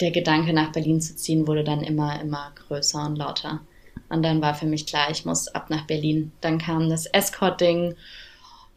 [0.00, 3.60] der Gedanke nach Berlin zu ziehen wurde dann immer, immer größer und lauter.
[4.08, 6.32] Und dann war für mich klar, ich muss ab nach Berlin.
[6.40, 7.94] Dann kam das Escort-Ding.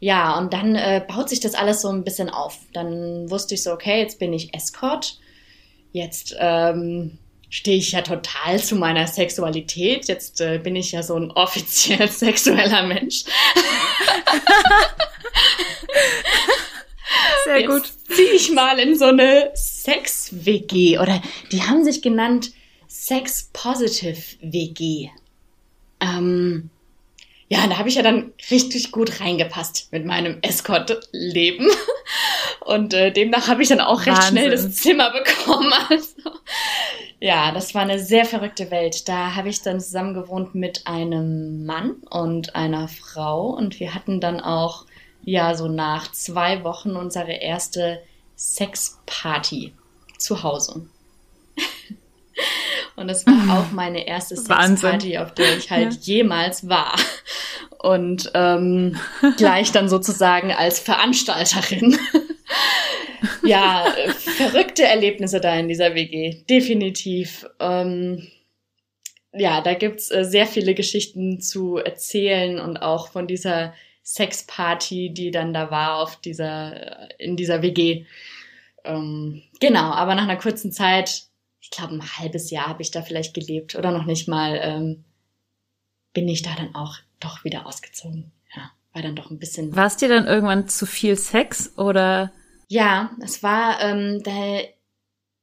[0.00, 2.58] Ja, und dann äh, baut sich das alles so ein bisschen auf.
[2.72, 5.20] Dann wusste ich so, okay, jetzt bin ich Escort.
[5.92, 7.18] Jetzt ähm,
[7.52, 10.08] stehe ich ja total zu meiner Sexualität.
[10.08, 13.24] Jetzt äh, bin ich ja so ein offiziell sexueller Mensch.
[17.44, 17.82] Sehr Jetzt gut.
[18.08, 21.20] Zieh ich mal in so eine Sex-WG oder
[21.52, 22.52] die haben sich genannt
[22.88, 25.10] Sex-Positive-WG.
[26.00, 26.70] Ähm,
[27.48, 31.68] ja, da habe ich ja dann richtig gut reingepasst mit meinem Escort-Leben.
[32.60, 34.30] Und äh, demnach habe ich dann auch recht Wahnsinn.
[34.30, 35.70] schnell das Zimmer bekommen.
[35.90, 36.30] Also,
[37.22, 39.08] ja, das war eine sehr verrückte Welt.
[39.08, 43.50] Da habe ich dann zusammen gewohnt mit einem Mann und einer Frau.
[43.50, 44.86] Und wir hatten dann auch,
[45.22, 48.02] ja, so nach zwei Wochen unsere erste
[48.36, 49.72] Sexparty
[50.18, 50.88] zu Hause.
[52.96, 54.36] Und es war auch meine erste.
[54.36, 56.94] Sexparty, auf der ich halt jemals war.
[57.78, 58.96] Und ähm,
[59.36, 61.98] gleich dann sozusagen als Veranstalterin.
[63.44, 63.86] ja,
[64.36, 67.46] verrückte Erlebnisse da in dieser WG, definitiv.
[67.58, 68.28] Ähm,
[69.32, 75.30] ja, da gibt's äh, sehr viele Geschichten zu erzählen und auch von dieser Sexparty, die
[75.30, 78.04] dann da war auf dieser, in dieser WG.
[78.84, 81.22] Ähm, genau, aber nach einer kurzen Zeit,
[81.72, 85.04] glaube ein halbes Jahr habe ich da vielleicht gelebt oder noch nicht mal, ähm,
[86.12, 88.30] bin ich da dann auch doch wieder ausgezogen.
[88.54, 89.74] Ja, war dann doch ein bisschen.
[89.74, 92.32] War es dir dann irgendwann zu viel Sex oder?
[92.68, 94.60] Ja, es war, ähm, da,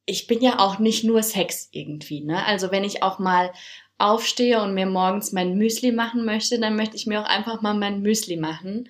[0.06, 2.46] ich bin ja auch nicht nur Sex irgendwie, ne?
[2.46, 3.52] Also wenn ich auch mal
[3.98, 7.74] aufstehe und mir morgens mein Müsli machen möchte, dann möchte ich mir auch einfach mal
[7.74, 8.90] mein Müsli machen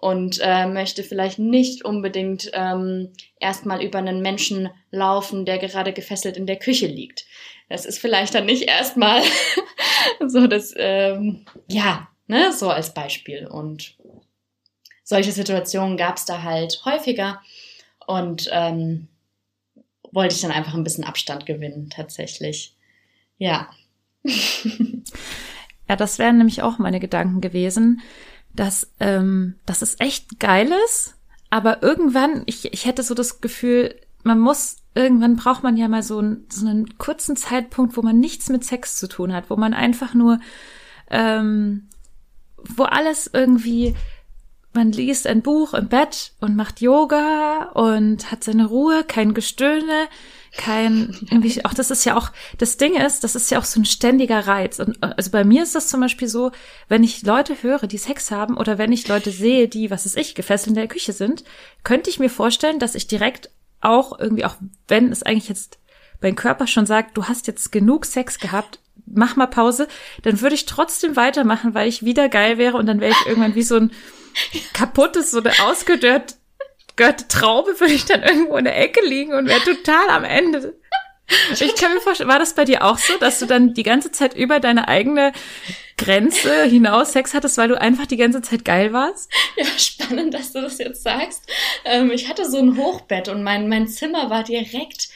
[0.00, 6.36] und äh, möchte vielleicht nicht unbedingt ähm, erstmal über einen Menschen laufen, der gerade gefesselt
[6.36, 7.26] in der Küche liegt.
[7.68, 9.22] Das ist vielleicht dann nicht erstmal
[10.26, 13.46] so das, ähm, ja, ne, so als Beispiel.
[13.46, 13.96] Und
[15.04, 17.40] solche Situationen gab es da halt häufiger.
[18.06, 19.08] Und ähm,
[20.12, 22.74] wollte ich dann einfach ein bisschen Abstand gewinnen, tatsächlich.
[23.36, 23.70] Ja.
[25.88, 28.02] Ja, das wären nämlich auch meine Gedanken gewesen,
[28.54, 31.14] dass, ähm, dass es echt geil ist,
[31.50, 36.02] aber irgendwann, ich, ich hätte so das Gefühl, man muss, irgendwann braucht man ja mal
[36.02, 39.56] so, einen so einen kurzen Zeitpunkt, wo man nichts mit Sex zu tun hat, wo
[39.56, 40.40] man einfach nur,
[41.10, 41.88] ähm,
[42.56, 43.94] wo alles irgendwie,
[44.74, 50.08] man liest ein Buch im Bett und macht Yoga und hat seine Ruhe, kein Gestöhne,
[50.56, 53.80] kein, irgendwie, auch das ist ja auch, das Ding ist, das ist ja auch so
[53.80, 54.78] ein ständiger Reiz.
[54.78, 56.50] Und also bei mir ist das zum Beispiel so,
[56.88, 60.16] wenn ich Leute höre, die Sex haben oder wenn ich Leute sehe, die, was weiß
[60.16, 61.44] ich, gefesselt in der Küche sind,
[61.84, 64.56] könnte ich mir vorstellen, dass ich direkt auch irgendwie, auch
[64.88, 65.78] wenn es eigentlich jetzt
[66.20, 69.88] mein Körper schon sagt, du hast jetzt genug Sex gehabt, mach mal Pause,
[70.22, 73.54] dann würde ich trotzdem weitermachen, weil ich wieder geil wäre und dann wäre ich irgendwann
[73.54, 73.92] wie so ein
[74.72, 76.34] kaputtes, so eine ausgedörrte
[76.98, 80.74] gehörte Traube, würde ich dann irgendwo in der Ecke liegen und wäre total am Ende.
[81.52, 84.10] Ich kann mir vorstellen, war das bei dir auch so, dass du dann die ganze
[84.12, 85.32] Zeit über deine eigene
[85.98, 89.30] Grenze hinaus Sex hattest, weil du einfach die ganze Zeit geil warst?
[89.56, 91.42] Ja, spannend, dass du das jetzt sagst.
[91.84, 95.08] Ähm, ich hatte so ein Hochbett und mein, mein Zimmer war direkt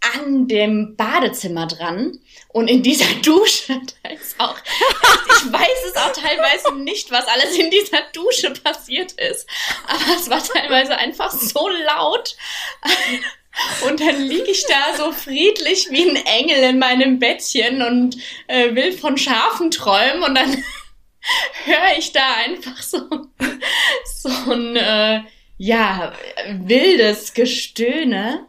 [0.00, 2.18] an dem Badezimmer dran.
[2.48, 7.56] Und in dieser Dusche, da ist auch, ich weiß es auch teilweise nicht, was alles
[7.56, 9.48] in dieser Dusche passiert ist,
[9.86, 12.36] aber es war teilweise einfach so laut.
[13.86, 18.74] Und dann liege ich da so friedlich wie ein Engel in meinem Bettchen und äh,
[18.74, 20.22] will von Schafen träumen.
[20.22, 20.52] Und dann
[21.64, 23.00] höre ich da einfach so,
[24.04, 25.22] so ein, äh,
[25.56, 26.12] ja,
[26.46, 28.46] wildes Gestöhne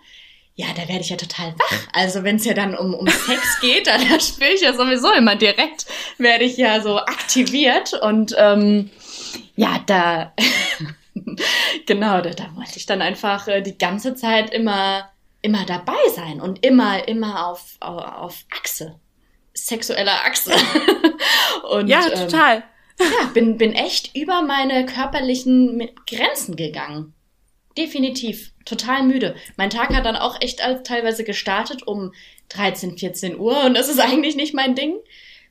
[0.59, 1.87] ja, da werde ich ja total wach.
[1.93, 5.09] Also wenn es ja dann um, um Sex geht, dann da spüre ich ja sowieso
[5.13, 5.85] immer direkt,
[6.17, 8.89] werde ich ja so aktiviert und ähm,
[9.55, 10.33] ja, da
[11.85, 15.09] genau, da, da wollte ich dann einfach äh, die ganze Zeit immer
[15.41, 18.99] immer dabei sein und immer immer auf auf, auf Achse,
[19.53, 20.51] sexueller Achse.
[21.71, 22.63] und, ja, ähm, total.
[22.99, 27.13] ja, bin bin echt über meine körperlichen Grenzen gegangen.
[27.79, 28.51] Definitiv.
[28.65, 29.35] Total müde.
[29.55, 32.11] Mein Tag hat dann auch echt teilweise gestartet um
[32.49, 34.95] 13, 14 Uhr und das ist eigentlich nicht mein Ding,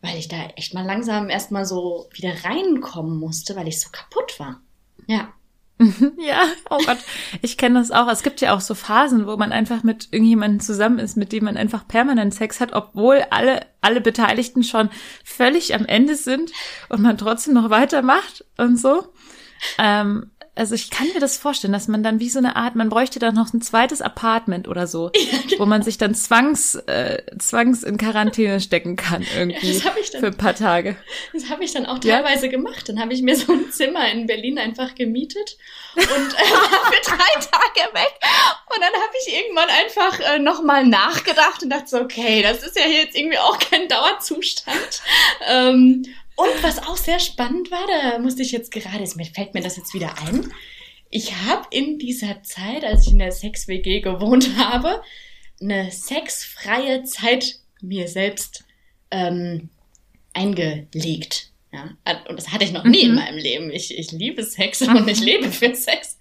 [0.03, 4.39] weil ich da echt mal langsam erstmal so wieder reinkommen musste, weil ich so kaputt
[4.39, 4.61] war.
[5.07, 5.33] Ja.
[6.19, 6.99] Ja, oh Gott,
[7.41, 8.09] ich kenne das auch.
[8.09, 11.45] Es gibt ja auch so Phasen, wo man einfach mit irgendjemandem zusammen ist, mit dem
[11.45, 14.91] man einfach permanent Sex hat, obwohl alle, alle Beteiligten schon
[15.25, 16.51] völlig am Ende sind
[16.89, 19.07] und man trotzdem noch weitermacht und so.
[19.79, 22.89] Ähm, also ich kann mir das vorstellen, dass man dann wie so eine Art, man
[22.89, 25.61] bräuchte dann noch ein zweites Apartment oder so, ja, genau.
[25.61, 30.27] wo man sich dann zwangs, äh, zwangs in Quarantäne stecken kann irgendwie ja, dann, für
[30.27, 30.97] ein paar Tage.
[31.33, 32.53] Das habe ich dann auch teilweise ja?
[32.53, 32.89] gemacht.
[32.89, 35.57] Dann habe ich mir so ein Zimmer in Berlin einfach gemietet
[35.95, 38.15] und äh, für drei Tage weg.
[38.75, 42.77] Und dann habe ich irgendwann einfach äh, nochmal nachgedacht und dachte so, okay, das ist
[42.77, 45.03] ja hier jetzt irgendwie auch kein Dauerzustand.
[45.49, 46.05] Ähm,
[46.39, 49.77] und was auch sehr spannend war, da musste ich jetzt gerade, es fällt mir das
[49.77, 50.53] jetzt wieder ein.
[51.11, 55.03] Ich habe in dieser Zeit, als ich in der Sex-WG gewohnt habe,
[55.61, 58.65] eine sexfreie Zeit mir selbst
[59.11, 59.71] ähm,
[60.33, 61.51] eingelegt.
[61.73, 61.97] Ja?
[62.29, 63.11] Und das hatte ich noch nie mhm.
[63.11, 63.71] in meinem Leben.
[63.73, 64.95] Ich, ich liebe Sex mhm.
[64.95, 66.21] und ich lebe für Sex.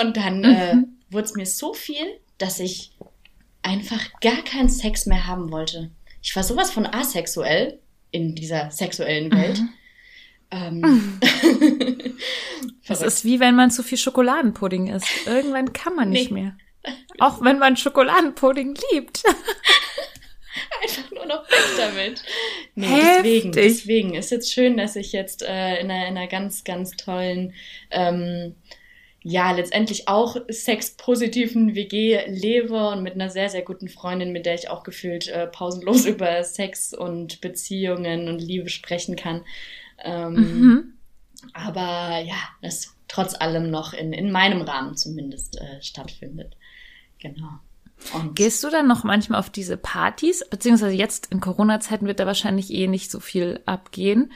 [0.00, 0.82] Und dann äh, mhm.
[1.10, 2.06] äh, wurde es mir so viel,
[2.38, 2.92] dass ich
[3.60, 5.90] einfach gar keinen Sex mehr haben wollte.
[6.22, 7.81] Ich war sowas von asexuell
[8.12, 9.32] in dieser sexuellen.
[9.32, 9.58] Welt.
[9.58, 9.68] Mhm.
[10.52, 11.20] Ähm,
[12.86, 15.08] das ist wie wenn man zu viel Schokoladenpudding isst.
[15.26, 16.42] Irgendwann kann man nicht nee.
[16.42, 16.56] mehr.
[17.18, 19.22] Auch wenn man Schokoladenpudding liebt.
[20.82, 22.22] Einfach nur noch weg damit.
[22.74, 26.64] Nee, deswegen, deswegen ist jetzt schön, dass ich jetzt äh, in, einer, in einer ganz,
[26.64, 27.54] ganz tollen
[27.90, 28.56] ähm,
[29.22, 34.54] ja, letztendlich auch sexpositiven WG lebe und mit einer sehr, sehr guten Freundin, mit der
[34.54, 39.42] ich auch gefühlt äh, pausenlos über Sex und Beziehungen und Liebe sprechen kann.
[40.02, 40.92] Ähm, mhm.
[41.54, 46.56] Aber ja, das trotz allem noch in, in meinem Rahmen zumindest äh, stattfindet.
[47.18, 47.60] Genau.
[48.14, 50.44] Und Gehst du dann noch manchmal auf diese Partys?
[50.48, 54.32] Beziehungsweise jetzt in Corona-Zeiten wird da wahrscheinlich eh nicht so viel abgehen.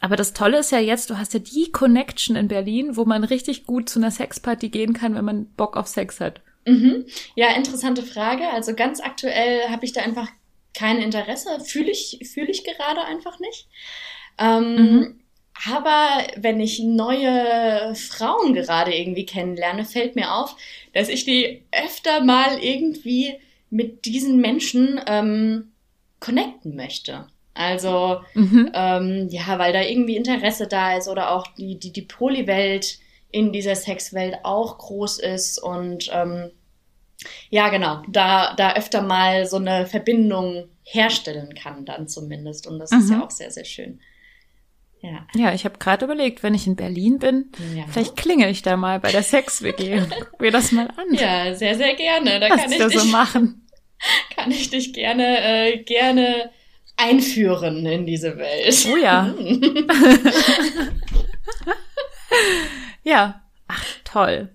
[0.00, 3.22] Aber das Tolle ist ja jetzt, du hast ja die Connection in Berlin, wo man
[3.22, 6.40] richtig gut zu einer Sexparty gehen kann, wenn man Bock auf Sex hat.
[6.66, 7.06] Mhm.
[7.34, 8.48] Ja, interessante Frage.
[8.48, 10.28] Also ganz aktuell habe ich da einfach
[10.74, 11.60] kein Interesse.
[11.60, 13.68] Fühle ich, fühle ich gerade einfach nicht.
[14.38, 15.20] Ähm, mhm.
[15.68, 20.56] Aber wenn ich neue Frauen gerade irgendwie kennenlerne, fällt mir auf,
[20.94, 23.34] dass ich die öfter mal irgendwie
[23.68, 25.72] mit diesen Menschen ähm,
[26.18, 27.26] connecten möchte.
[27.54, 28.70] Also mhm.
[28.74, 32.98] ähm, ja, weil da irgendwie Interesse da ist oder auch die, die, die Polywelt
[33.32, 36.50] in dieser Sexwelt auch groß ist und ähm,
[37.50, 42.66] ja, genau, da, da öfter mal so eine Verbindung herstellen kann, dann zumindest.
[42.66, 42.98] Und das mhm.
[42.98, 44.00] ist ja auch sehr, sehr schön.
[45.02, 47.84] Ja, ja ich habe gerade überlegt, wenn ich in Berlin bin, ja.
[47.88, 50.02] vielleicht klingel ich da mal bei der Sex-WG.
[50.08, 51.14] Guck mir das mal an.
[51.14, 52.40] Ja, sehr, sehr gerne.
[52.40, 53.66] Da Was kann ich dich, so machen.
[54.34, 56.50] Kann ich dich gerne, äh, gerne
[57.00, 58.86] einführen in diese Welt.
[58.92, 59.34] Oh ja.
[63.02, 64.54] ja, ach toll.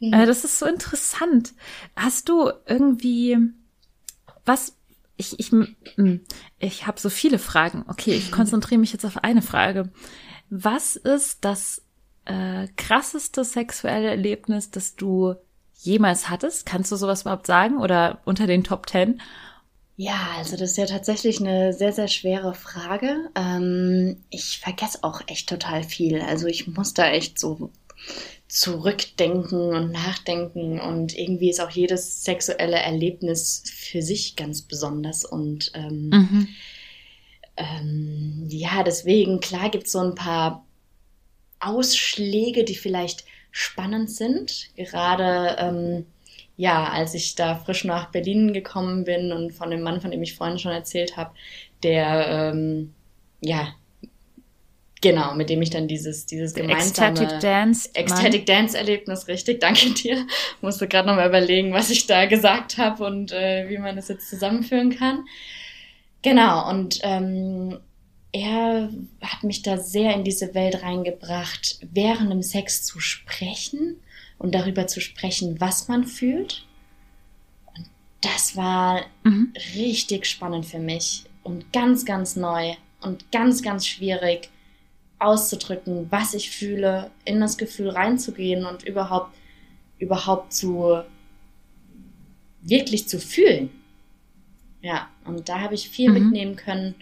[0.00, 0.12] Mhm.
[0.12, 1.52] Äh, das ist so interessant.
[1.96, 3.36] Hast du irgendwie
[4.44, 4.76] was?
[5.16, 6.24] Ich ich hm,
[6.58, 7.84] ich habe so viele Fragen.
[7.88, 9.90] Okay, ich konzentriere mich jetzt auf eine Frage.
[10.48, 11.82] Was ist das
[12.24, 15.34] äh, krasseste sexuelle Erlebnis, das du
[15.74, 16.64] jemals hattest?
[16.64, 19.20] Kannst du sowas überhaupt sagen oder unter den Top Ten?
[20.02, 23.28] Ja, also das ist ja tatsächlich eine sehr, sehr schwere Frage.
[23.34, 26.22] Ähm, ich vergesse auch echt total viel.
[26.22, 27.70] Also ich muss da echt so
[28.48, 35.70] zurückdenken und nachdenken und irgendwie ist auch jedes sexuelle Erlebnis für sich ganz besonders und
[35.74, 36.48] ähm, mhm.
[37.58, 40.64] ähm, ja, deswegen, klar gibt es so ein paar
[41.58, 44.70] Ausschläge, die vielleicht spannend sind.
[44.76, 46.06] Gerade ähm,
[46.60, 50.22] ja, als ich da frisch nach Berlin gekommen bin und von dem Mann, von dem
[50.22, 51.30] ich vorhin schon erzählt habe,
[51.82, 52.92] der, ähm,
[53.40, 53.68] ja,
[55.00, 59.88] genau, mit dem ich dann dieses, dieses gemeinsame Ecstatic Dance, Ecstatic Dance Erlebnis, richtig, danke
[59.94, 60.26] dir.
[60.60, 64.28] Musste gerade nochmal überlegen, was ich da gesagt habe und äh, wie man das jetzt
[64.28, 65.24] zusammenführen kann.
[66.20, 67.80] Genau, und ähm,
[68.32, 68.90] er
[69.22, 73.96] hat mich da sehr in diese Welt reingebracht, während dem Sex zu sprechen
[74.40, 76.64] und darüber zu sprechen, was man fühlt.
[77.76, 77.86] Und
[78.22, 79.52] das war mhm.
[79.76, 84.48] richtig spannend für mich und ganz, ganz neu und ganz, ganz schwierig
[85.18, 89.36] auszudrücken, was ich fühle, in das Gefühl reinzugehen und überhaupt,
[89.98, 91.02] überhaupt zu,
[92.62, 93.68] wirklich zu fühlen.
[94.80, 96.14] Ja, und da habe ich viel mhm.
[96.14, 96.94] mitnehmen können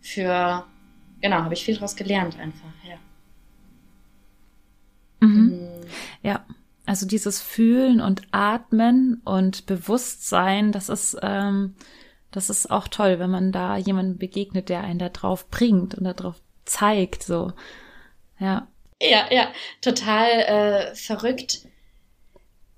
[0.00, 0.64] für,
[1.20, 2.98] genau, habe ich viel daraus gelernt einfach, ja.
[5.26, 5.36] Mhm.
[5.36, 5.68] mhm.
[6.22, 6.44] Ja,
[6.86, 11.74] also dieses Fühlen und Atmen und Bewusstsein, das ist, ähm,
[12.30, 16.04] das ist auch toll, wenn man da jemanden begegnet, der einen da drauf bringt und
[16.04, 17.52] da drauf zeigt, so.
[18.38, 18.68] Ja.
[19.00, 19.48] Ja, ja,
[19.80, 21.66] total äh, verrückt,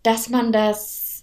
[0.03, 1.23] dass man das,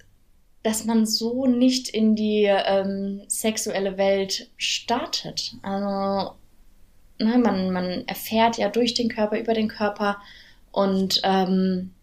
[0.62, 5.56] dass man so nicht in die ähm, sexuelle Welt startet.
[5.62, 6.36] Also,
[7.18, 10.18] ne, man, man erfährt ja durch den Körper, über den Körper
[10.72, 11.94] und ähm,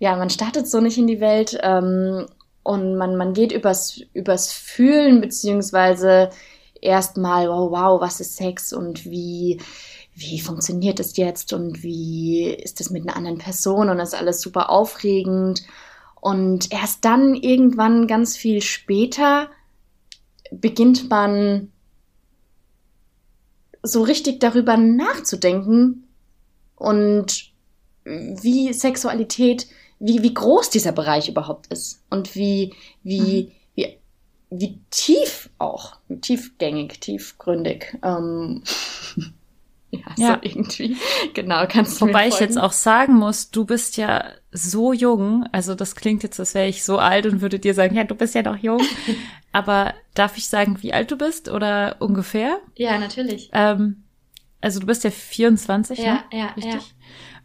[0.00, 2.26] ja, man startet so nicht in die Welt ähm,
[2.62, 6.30] und man, man geht übers, übers Fühlen, beziehungsweise
[6.80, 9.60] erstmal, wow, wow, was ist Sex und wie,
[10.14, 14.18] wie funktioniert das jetzt und wie ist das mit einer anderen Person und das ist
[14.18, 15.62] alles super aufregend.
[16.22, 19.50] Und erst dann irgendwann ganz viel später
[20.50, 21.70] beginnt man
[23.82, 26.08] so richtig darüber nachzudenken
[26.76, 27.52] und
[28.04, 29.66] wie Sexualität,
[30.00, 33.50] wie, wie groß dieser Bereich überhaupt ist und wie, wie, mhm.
[33.76, 33.98] wie,
[34.50, 37.98] wie tief auch, tiefgängig, tiefgründig.
[38.02, 38.62] Ähm,
[39.90, 40.96] ja, ja, so irgendwie.
[41.34, 45.74] Genau, kannst du Wobei ich jetzt auch sagen muss, du bist ja so jung, also
[45.74, 48.34] das klingt jetzt, als wäre ich so alt und würde dir sagen, ja, du bist
[48.34, 48.80] ja noch jung.
[49.52, 52.58] Aber darf ich sagen, wie alt du bist oder ungefähr?
[52.76, 53.50] Ja, natürlich.
[53.52, 54.04] Ähm,
[54.62, 56.20] also du bist ja 24, ja, ne?
[56.32, 56.72] Ja, Richtig?
[56.72, 56.80] ja.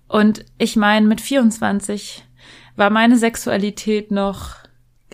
[0.07, 2.23] Und ich meine, mit 24
[2.75, 4.65] war meine Sexualität noch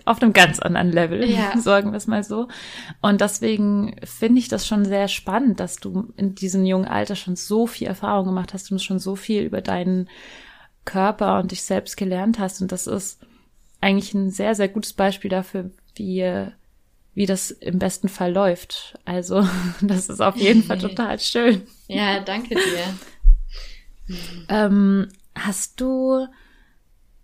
[0.04, 1.56] auf einem ganz anderen Level, ja.
[1.58, 2.48] sagen wir es mal so.
[3.00, 7.36] Und deswegen finde ich das schon sehr spannend, dass du in diesem jungen Alter schon
[7.36, 10.08] so viel Erfahrung gemacht hast und schon so viel über deinen
[10.84, 12.60] Körper und dich selbst gelernt hast.
[12.60, 13.20] Und das ist
[13.80, 16.48] eigentlich ein sehr, sehr gutes Beispiel dafür, wie,
[17.14, 18.98] wie das im besten Fall läuft.
[19.04, 19.46] Also,
[19.80, 21.62] das ist auf jeden Fall total schön.
[21.86, 24.16] Ja, danke dir.
[24.48, 26.26] Ähm, hast du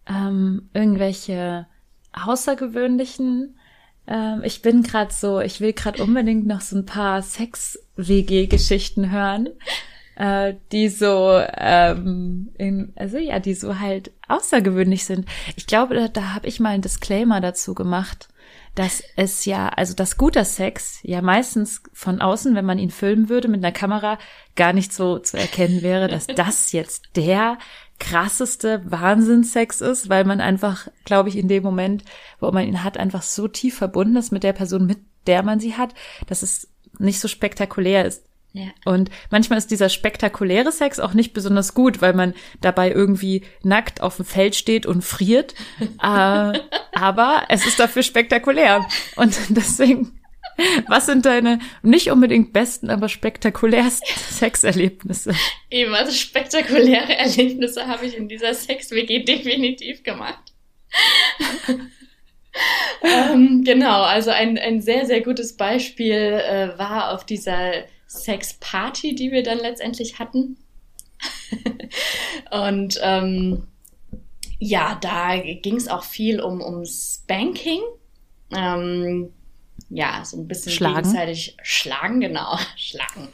[0.09, 1.67] ähm, irgendwelche
[2.13, 3.59] außergewöhnlichen.
[4.07, 9.49] Ähm, ich bin gerade so, ich will gerade unbedingt noch so ein paar Sex-WG-Geschichten hören,
[10.17, 15.29] äh, die so, ähm, in, also ja, die so halt außergewöhnlich sind.
[15.57, 18.29] Ich glaube, da, da habe ich mal einen Disclaimer dazu gemacht
[18.79, 23.29] dass es ja, also das guter Sex ja meistens von außen, wenn man ihn filmen
[23.29, 24.19] würde mit einer Kamera,
[24.55, 27.59] gar nicht so zu erkennen wäre, dass das jetzt der
[27.99, 32.05] krasseste Wahnsinnssex ist, weil man einfach, glaube ich, in dem Moment,
[32.41, 35.61] wo man ihn hat, einfach so tief verbunden ist mit der Person, mit der man
[35.61, 35.95] sie hat,
[36.27, 36.69] dass es
[36.99, 38.25] nicht so spektakulär ist.
[38.53, 38.69] Ja.
[38.85, 44.01] Und manchmal ist dieser spektakuläre Sex auch nicht besonders gut, weil man dabei irgendwie nackt
[44.01, 45.55] auf dem Feld steht und friert.
[45.81, 46.59] äh,
[46.93, 48.87] aber es ist dafür spektakulär.
[49.17, 50.18] Und deswegen
[50.89, 55.35] was sind deine nicht unbedingt besten, aber spektakulärsten Sexerlebnisse?
[55.71, 60.53] Eben, also spektakuläre Erlebnisse habe ich in dieser Sex-WG definitiv gemacht.
[63.03, 69.31] ähm, genau, also ein, ein sehr, sehr gutes Beispiel äh, war auf dieser Sex-Party, die
[69.31, 70.57] wir dann letztendlich hatten.
[72.51, 73.67] Und ähm,
[74.59, 77.81] ja, da ging es auch viel um, um Spanking.
[78.57, 79.33] Ähm,
[79.91, 80.97] ja, so ein bisschen schlagen.
[80.97, 83.29] gegenseitig schlagen, genau, schlagen.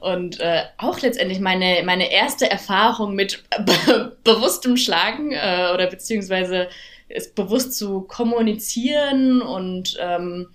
[0.00, 6.68] Und äh, auch letztendlich meine, meine erste Erfahrung mit be bewusstem Schlagen äh, oder beziehungsweise
[7.08, 10.48] es bewusst zu kommunizieren und ähm,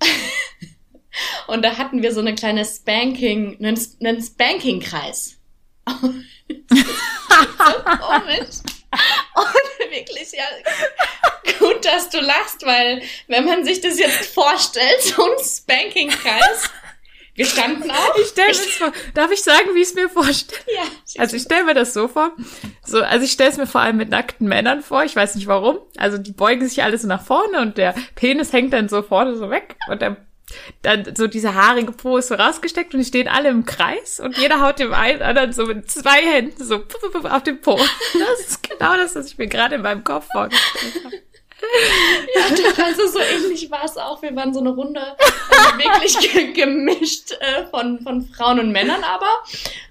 [1.48, 5.38] und da hatten wir so eine kleine Spanking, einen, einen Spanking-Kreis.
[5.88, 6.12] so
[8.00, 8.81] komisch.
[9.34, 10.44] Und wirklich, ja,
[11.58, 16.70] gut, dass du lachst, weil wenn man sich das jetzt vorstellt, so ein Spanking-Kreis,
[17.34, 18.12] wir standen auf.
[18.20, 18.92] Ich stelle mir das vor.
[19.14, 20.60] Darf ich sagen, wie ich es mir vorstelle?
[20.74, 20.82] Ja.
[21.16, 22.32] Also ich stelle mir das so vor.
[22.84, 25.02] So, also ich stelle es mir vor allem mit nackten Männern vor.
[25.04, 25.78] Ich weiß nicht warum.
[25.96, 29.36] Also die beugen sich alle so nach vorne und der Penis hängt dann so vorne
[29.36, 30.18] so weg und der
[30.82, 34.36] dann so diese haarige Po ist so rausgesteckt und die stehen alle im Kreis und
[34.38, 36.82] jeder haut dem einen anderen so mit zwei Händen so
[37.24, 37.76] auf den Po.
[37.76, 41.16] Das ist genau das, was ich mir gerade in meinem Kopf vorgestellt habe.
[42.34, 44.20] Ja, also so ähnlich war es auch.
[44.22, 49.02] Wir waren so eine Runde also wirklich ge gemischt äh, von, von Frauen und Männern
[49.04, 49.30] aber.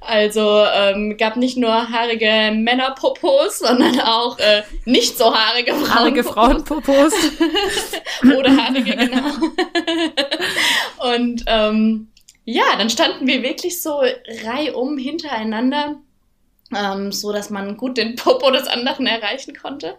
[0.01, 5.93] Also ähm, gab nicht nur haarige Männerpopos, sondern auch äh, nicht so haarige Frauen.
[5.93, 7.13] Haarige Frauenpopos.
[8.23, 9.31] Oder haarige, genau.
[11.17, 12.07] Und ähm,
[12.45, 14.01] ja, dann standen wir wirklich so
[14.43, 15.97] reihum hintereinander,
[16.75, 19.97] ähm, so dass man gut den Popo des anderen erreichen konnte.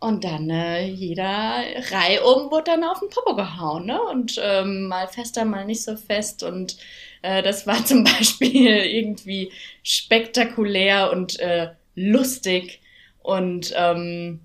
[0.00, 4.02] Und dann äh, jeder reihum wurde dann auf den Popo gehauen, ne?
[4.02, 6.42] Und ähm, mal fester, mal nicht so fest.
[6.42, 6.76] Und
[7.22, 9.50] äh, das war zum Beispiel irgendwie
[9.82, 12.80] spektakulär und äh, lustig.
[13.22, 14.40] Und ähm,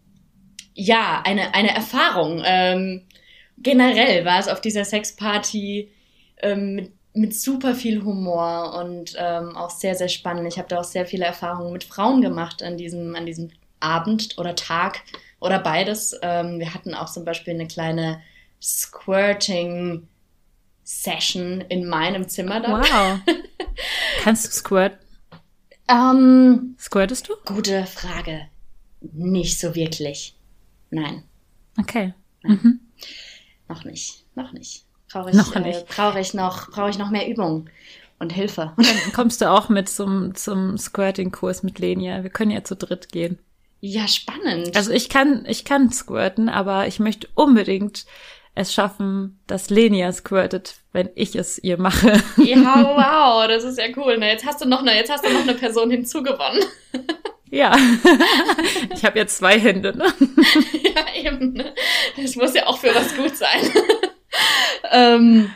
[0.76, 2.42] ja, eine, eine Erfahrung.
[2.46, 3.06] Ähm,
[3.64, 5.92] generell war es auf dieser Sexparty
[6.42, 10.48] ähm, mit, mit super viel Humor und ähm, auch sehr, sehr spannend.
[10.48, 13.50] Ich habe da auch sehr viele Erfahrungen mit Frauen gemacht an diesem, an diesem
[13.80, 15.02] Abend oder Tag
[15.40, 16.18] oder beides.
[16.22, 18.22] Ähm, wir hatten auch zum Beispiel eine kleine
[18.62, 20.08] Squirting
[20.84, 22.82] Session in meinem Zimmer da.
[22.82, 23.20] Wow.
[24.24, 24.98] Kannst du squirt?
[25.88, 27.34] Ähm, Squirtest du?
[27.46, 28.48] Gute Frage.
[29.02, 30.36] nicht so wirklich.
[30.90, 31.24] Nein,
[31.80, 32.14] Okay.
[32.44, 32.60] Nein.
[32.64, 32.80] Mhm.
[33.70, 34.26] Noch nicht.
[34.36, 34.86] Noch nicht.
[35.12, 37.70] Brauche ich, Noch äh, brauche ich noch, brauche ich noch mehr Übung
[38.20, 38.74] und Hilfe.
[38.78, 42.22] Dann kommst du auch mit zum, zum Squirting-Kurs mit Lenia.
[42.24, 43.40] Wir können ja zu dritt gehen.
[43.82, 44.76] Ja, spannend.
[44.76, 48.06] Also ich kann, ich kann squirten, aber ich möchte unbedingt
[48.56, 52.22] es schaffen, dass Lenia squirtet, wenn ich es ihr mache.
[52.38, 52.84] ja,
[53.42, 54.18] wow, das ist ja cool.
[54.18, 54.28] Ne?
[54.28, 56.64] Jetzt hast du noch eine, jetzt hast du noch eine Person hinzugewonnen.
[57.52, 57.76] Ja.
[58.94, 60.06] ich habe jetzt zwei Hände, ne?
[60.84, 61.54] ja, eben.
[61.54, 61.74] Ne?
[62.18, 63.72] Das muss ja auch für was gut sein.
[64.92, 65.52] ähm,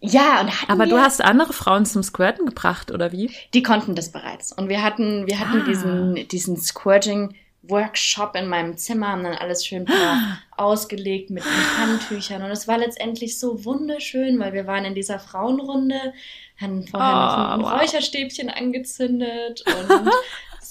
[0.00, 3.30] ja, Aber du hast andere Frauen zum Squirten gebracht, oder wie?
[3.54, 4.52] die konnten das bereits.
[4.52, 5.64] Und wir hatten, wir hatten Ah.
[5.64, 11.78] diesen, diesen Squirting Workshop in meinem Zimmer, haben dann alles schön paar ausgelegt mit, mit
[11.78, 12.42] Handtüchern.
[12.42, 16.12] Und es war letztendlich so wunderschön, weil wir waren in dieser Frauenrunde,
[16.60, 17.80] haben vorher noch ein, Oh, wow.
[17.80, 20.10] Räucherstäbchen angezündet und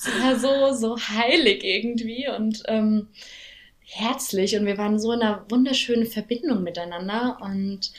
[0.02, 3.08] es war so, so heilig irgendwie und ähm,
[3.82, 4.56] herzlich.
[4.56, 7.92] Und wir waren so in einer wunderschönen Verbindung miteinander und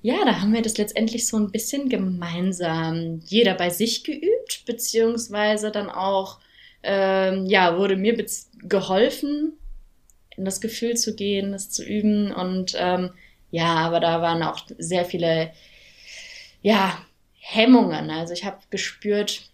[0.00, 5.72] ja, da haben wir das letztendlich so ein bisschen gemeinsam jeder bei sich geübt, beziehungsweise
[5.72, 6.38] dann auch,
[6.84, 8.16] ähm, ja, wurde mir
[8.62, 9.54] geholfen,
[10.36, 12.32] in das Gefühl zu gehen, das zu üben.
[12.32, 13.10] Und ähm,
[13.50, 15.52] ja, aber da waren auch sehr viele,
[16.62, 16.96] ja,
[17.40, 18.10] Hemmungen.
[18.10, 19.47] Also ich habe gespürt,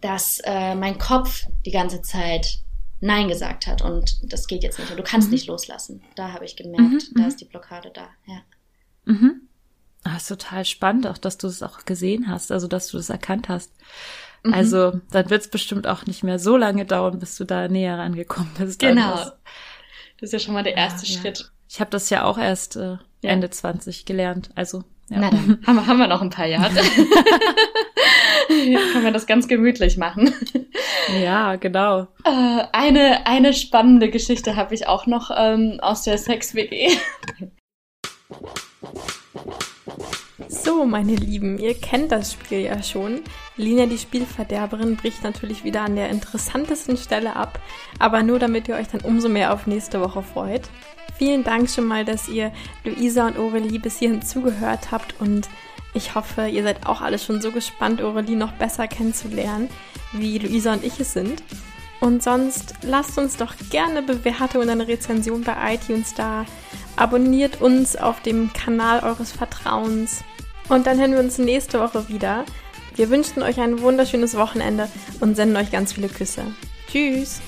[0.00, 2.58] dass äh, mein Kopf die ganze Zeit
[3.00, 5.34] Nein gesagt hat und das geht jetzt nicht und du kannst Mhm.
[5.34, 6.02] nicht loslassen.
[6.14, 7.28] Da habe ich gemerkt, Mhm, da mhm.
[7.28, 8.08] ist die Blockade da.
[8.26, 8.40] Ja.
[9.06, 9.48] Mhm.
[10.04, 13.10] Ah, ist total spannend, auch dass du es auch gesehen hast, also dass du das
[13.10, 13.72] erkannt hast.
[14.44, 14.54] Mhm.
[14.54, 17.98] Also dann wird es bestimmt auch nicht mehr so lange dauern, bis du da näher
[17.98, 18.78] rangekommen bist.
[18.80, 19.10] Genau.
[19.16, 19.32] das.
[20.20, 21.20] Das ist ja schon mal der erste Ja, ja.
[21.20, 21.52] Schritt.
[21.68, 23.30] Ich habe das ja auch erst äh, Ja.
[23.30, 24.50] Ende 20 gelernt.
[24.54, 25.18] Also ja.
[25.18, 26.72] Na dann, haben wir, haben wir noch ein paar Jahre.
[28.48, 30.32] Jetzt können wir das ganz gemütlich machen.
[31.22, 32.08] ja, genau.
[32.24, 36.90] Äh, eine, eine spannende Geschichte habe ich auch noch ähm, aus der Sex-WG.
[40.48, 43.22] So, meine Lieben, ihr kennt das Spiel ja schon.
[43.56, 47.58] Lina, die Spielverderberin, bricht natürlich wieder an der interessantesten Stelle ab,
[47.98, 50.62] aber nur damit ihr euch dann umso mehr auf nächste Woche freut.
[51.16, 52.52] Vielen Dank schon mal, dass ihr
[52.84, 55.48] Luisa und Aurelie bis hierhin zugehört habt und
[55.94, 59.68] ich hoffe, ihr seid auch alle schon so gespannt, Aurelie noch besser kennenzulernen,
[60.12, 61.42] wie Luisa und ich es sind.
[62.00, 66.46] Und sonst lasst uns doch gerne Bewertung und eine Rezension bei iTunes da.
[66.96, 70.24] Abonniert uns auf dem Kanal eures Vertrauens.
[70.68, 72.44] Und dann hören wir uns nächste Woche wieder.
[72.96, 74.88] Wir wünschen euch ein wunderschönes Wochenende
[75.20, 76.44] und senden euch ganz viele Küsse.
[76.90, 77.40] Tschüss!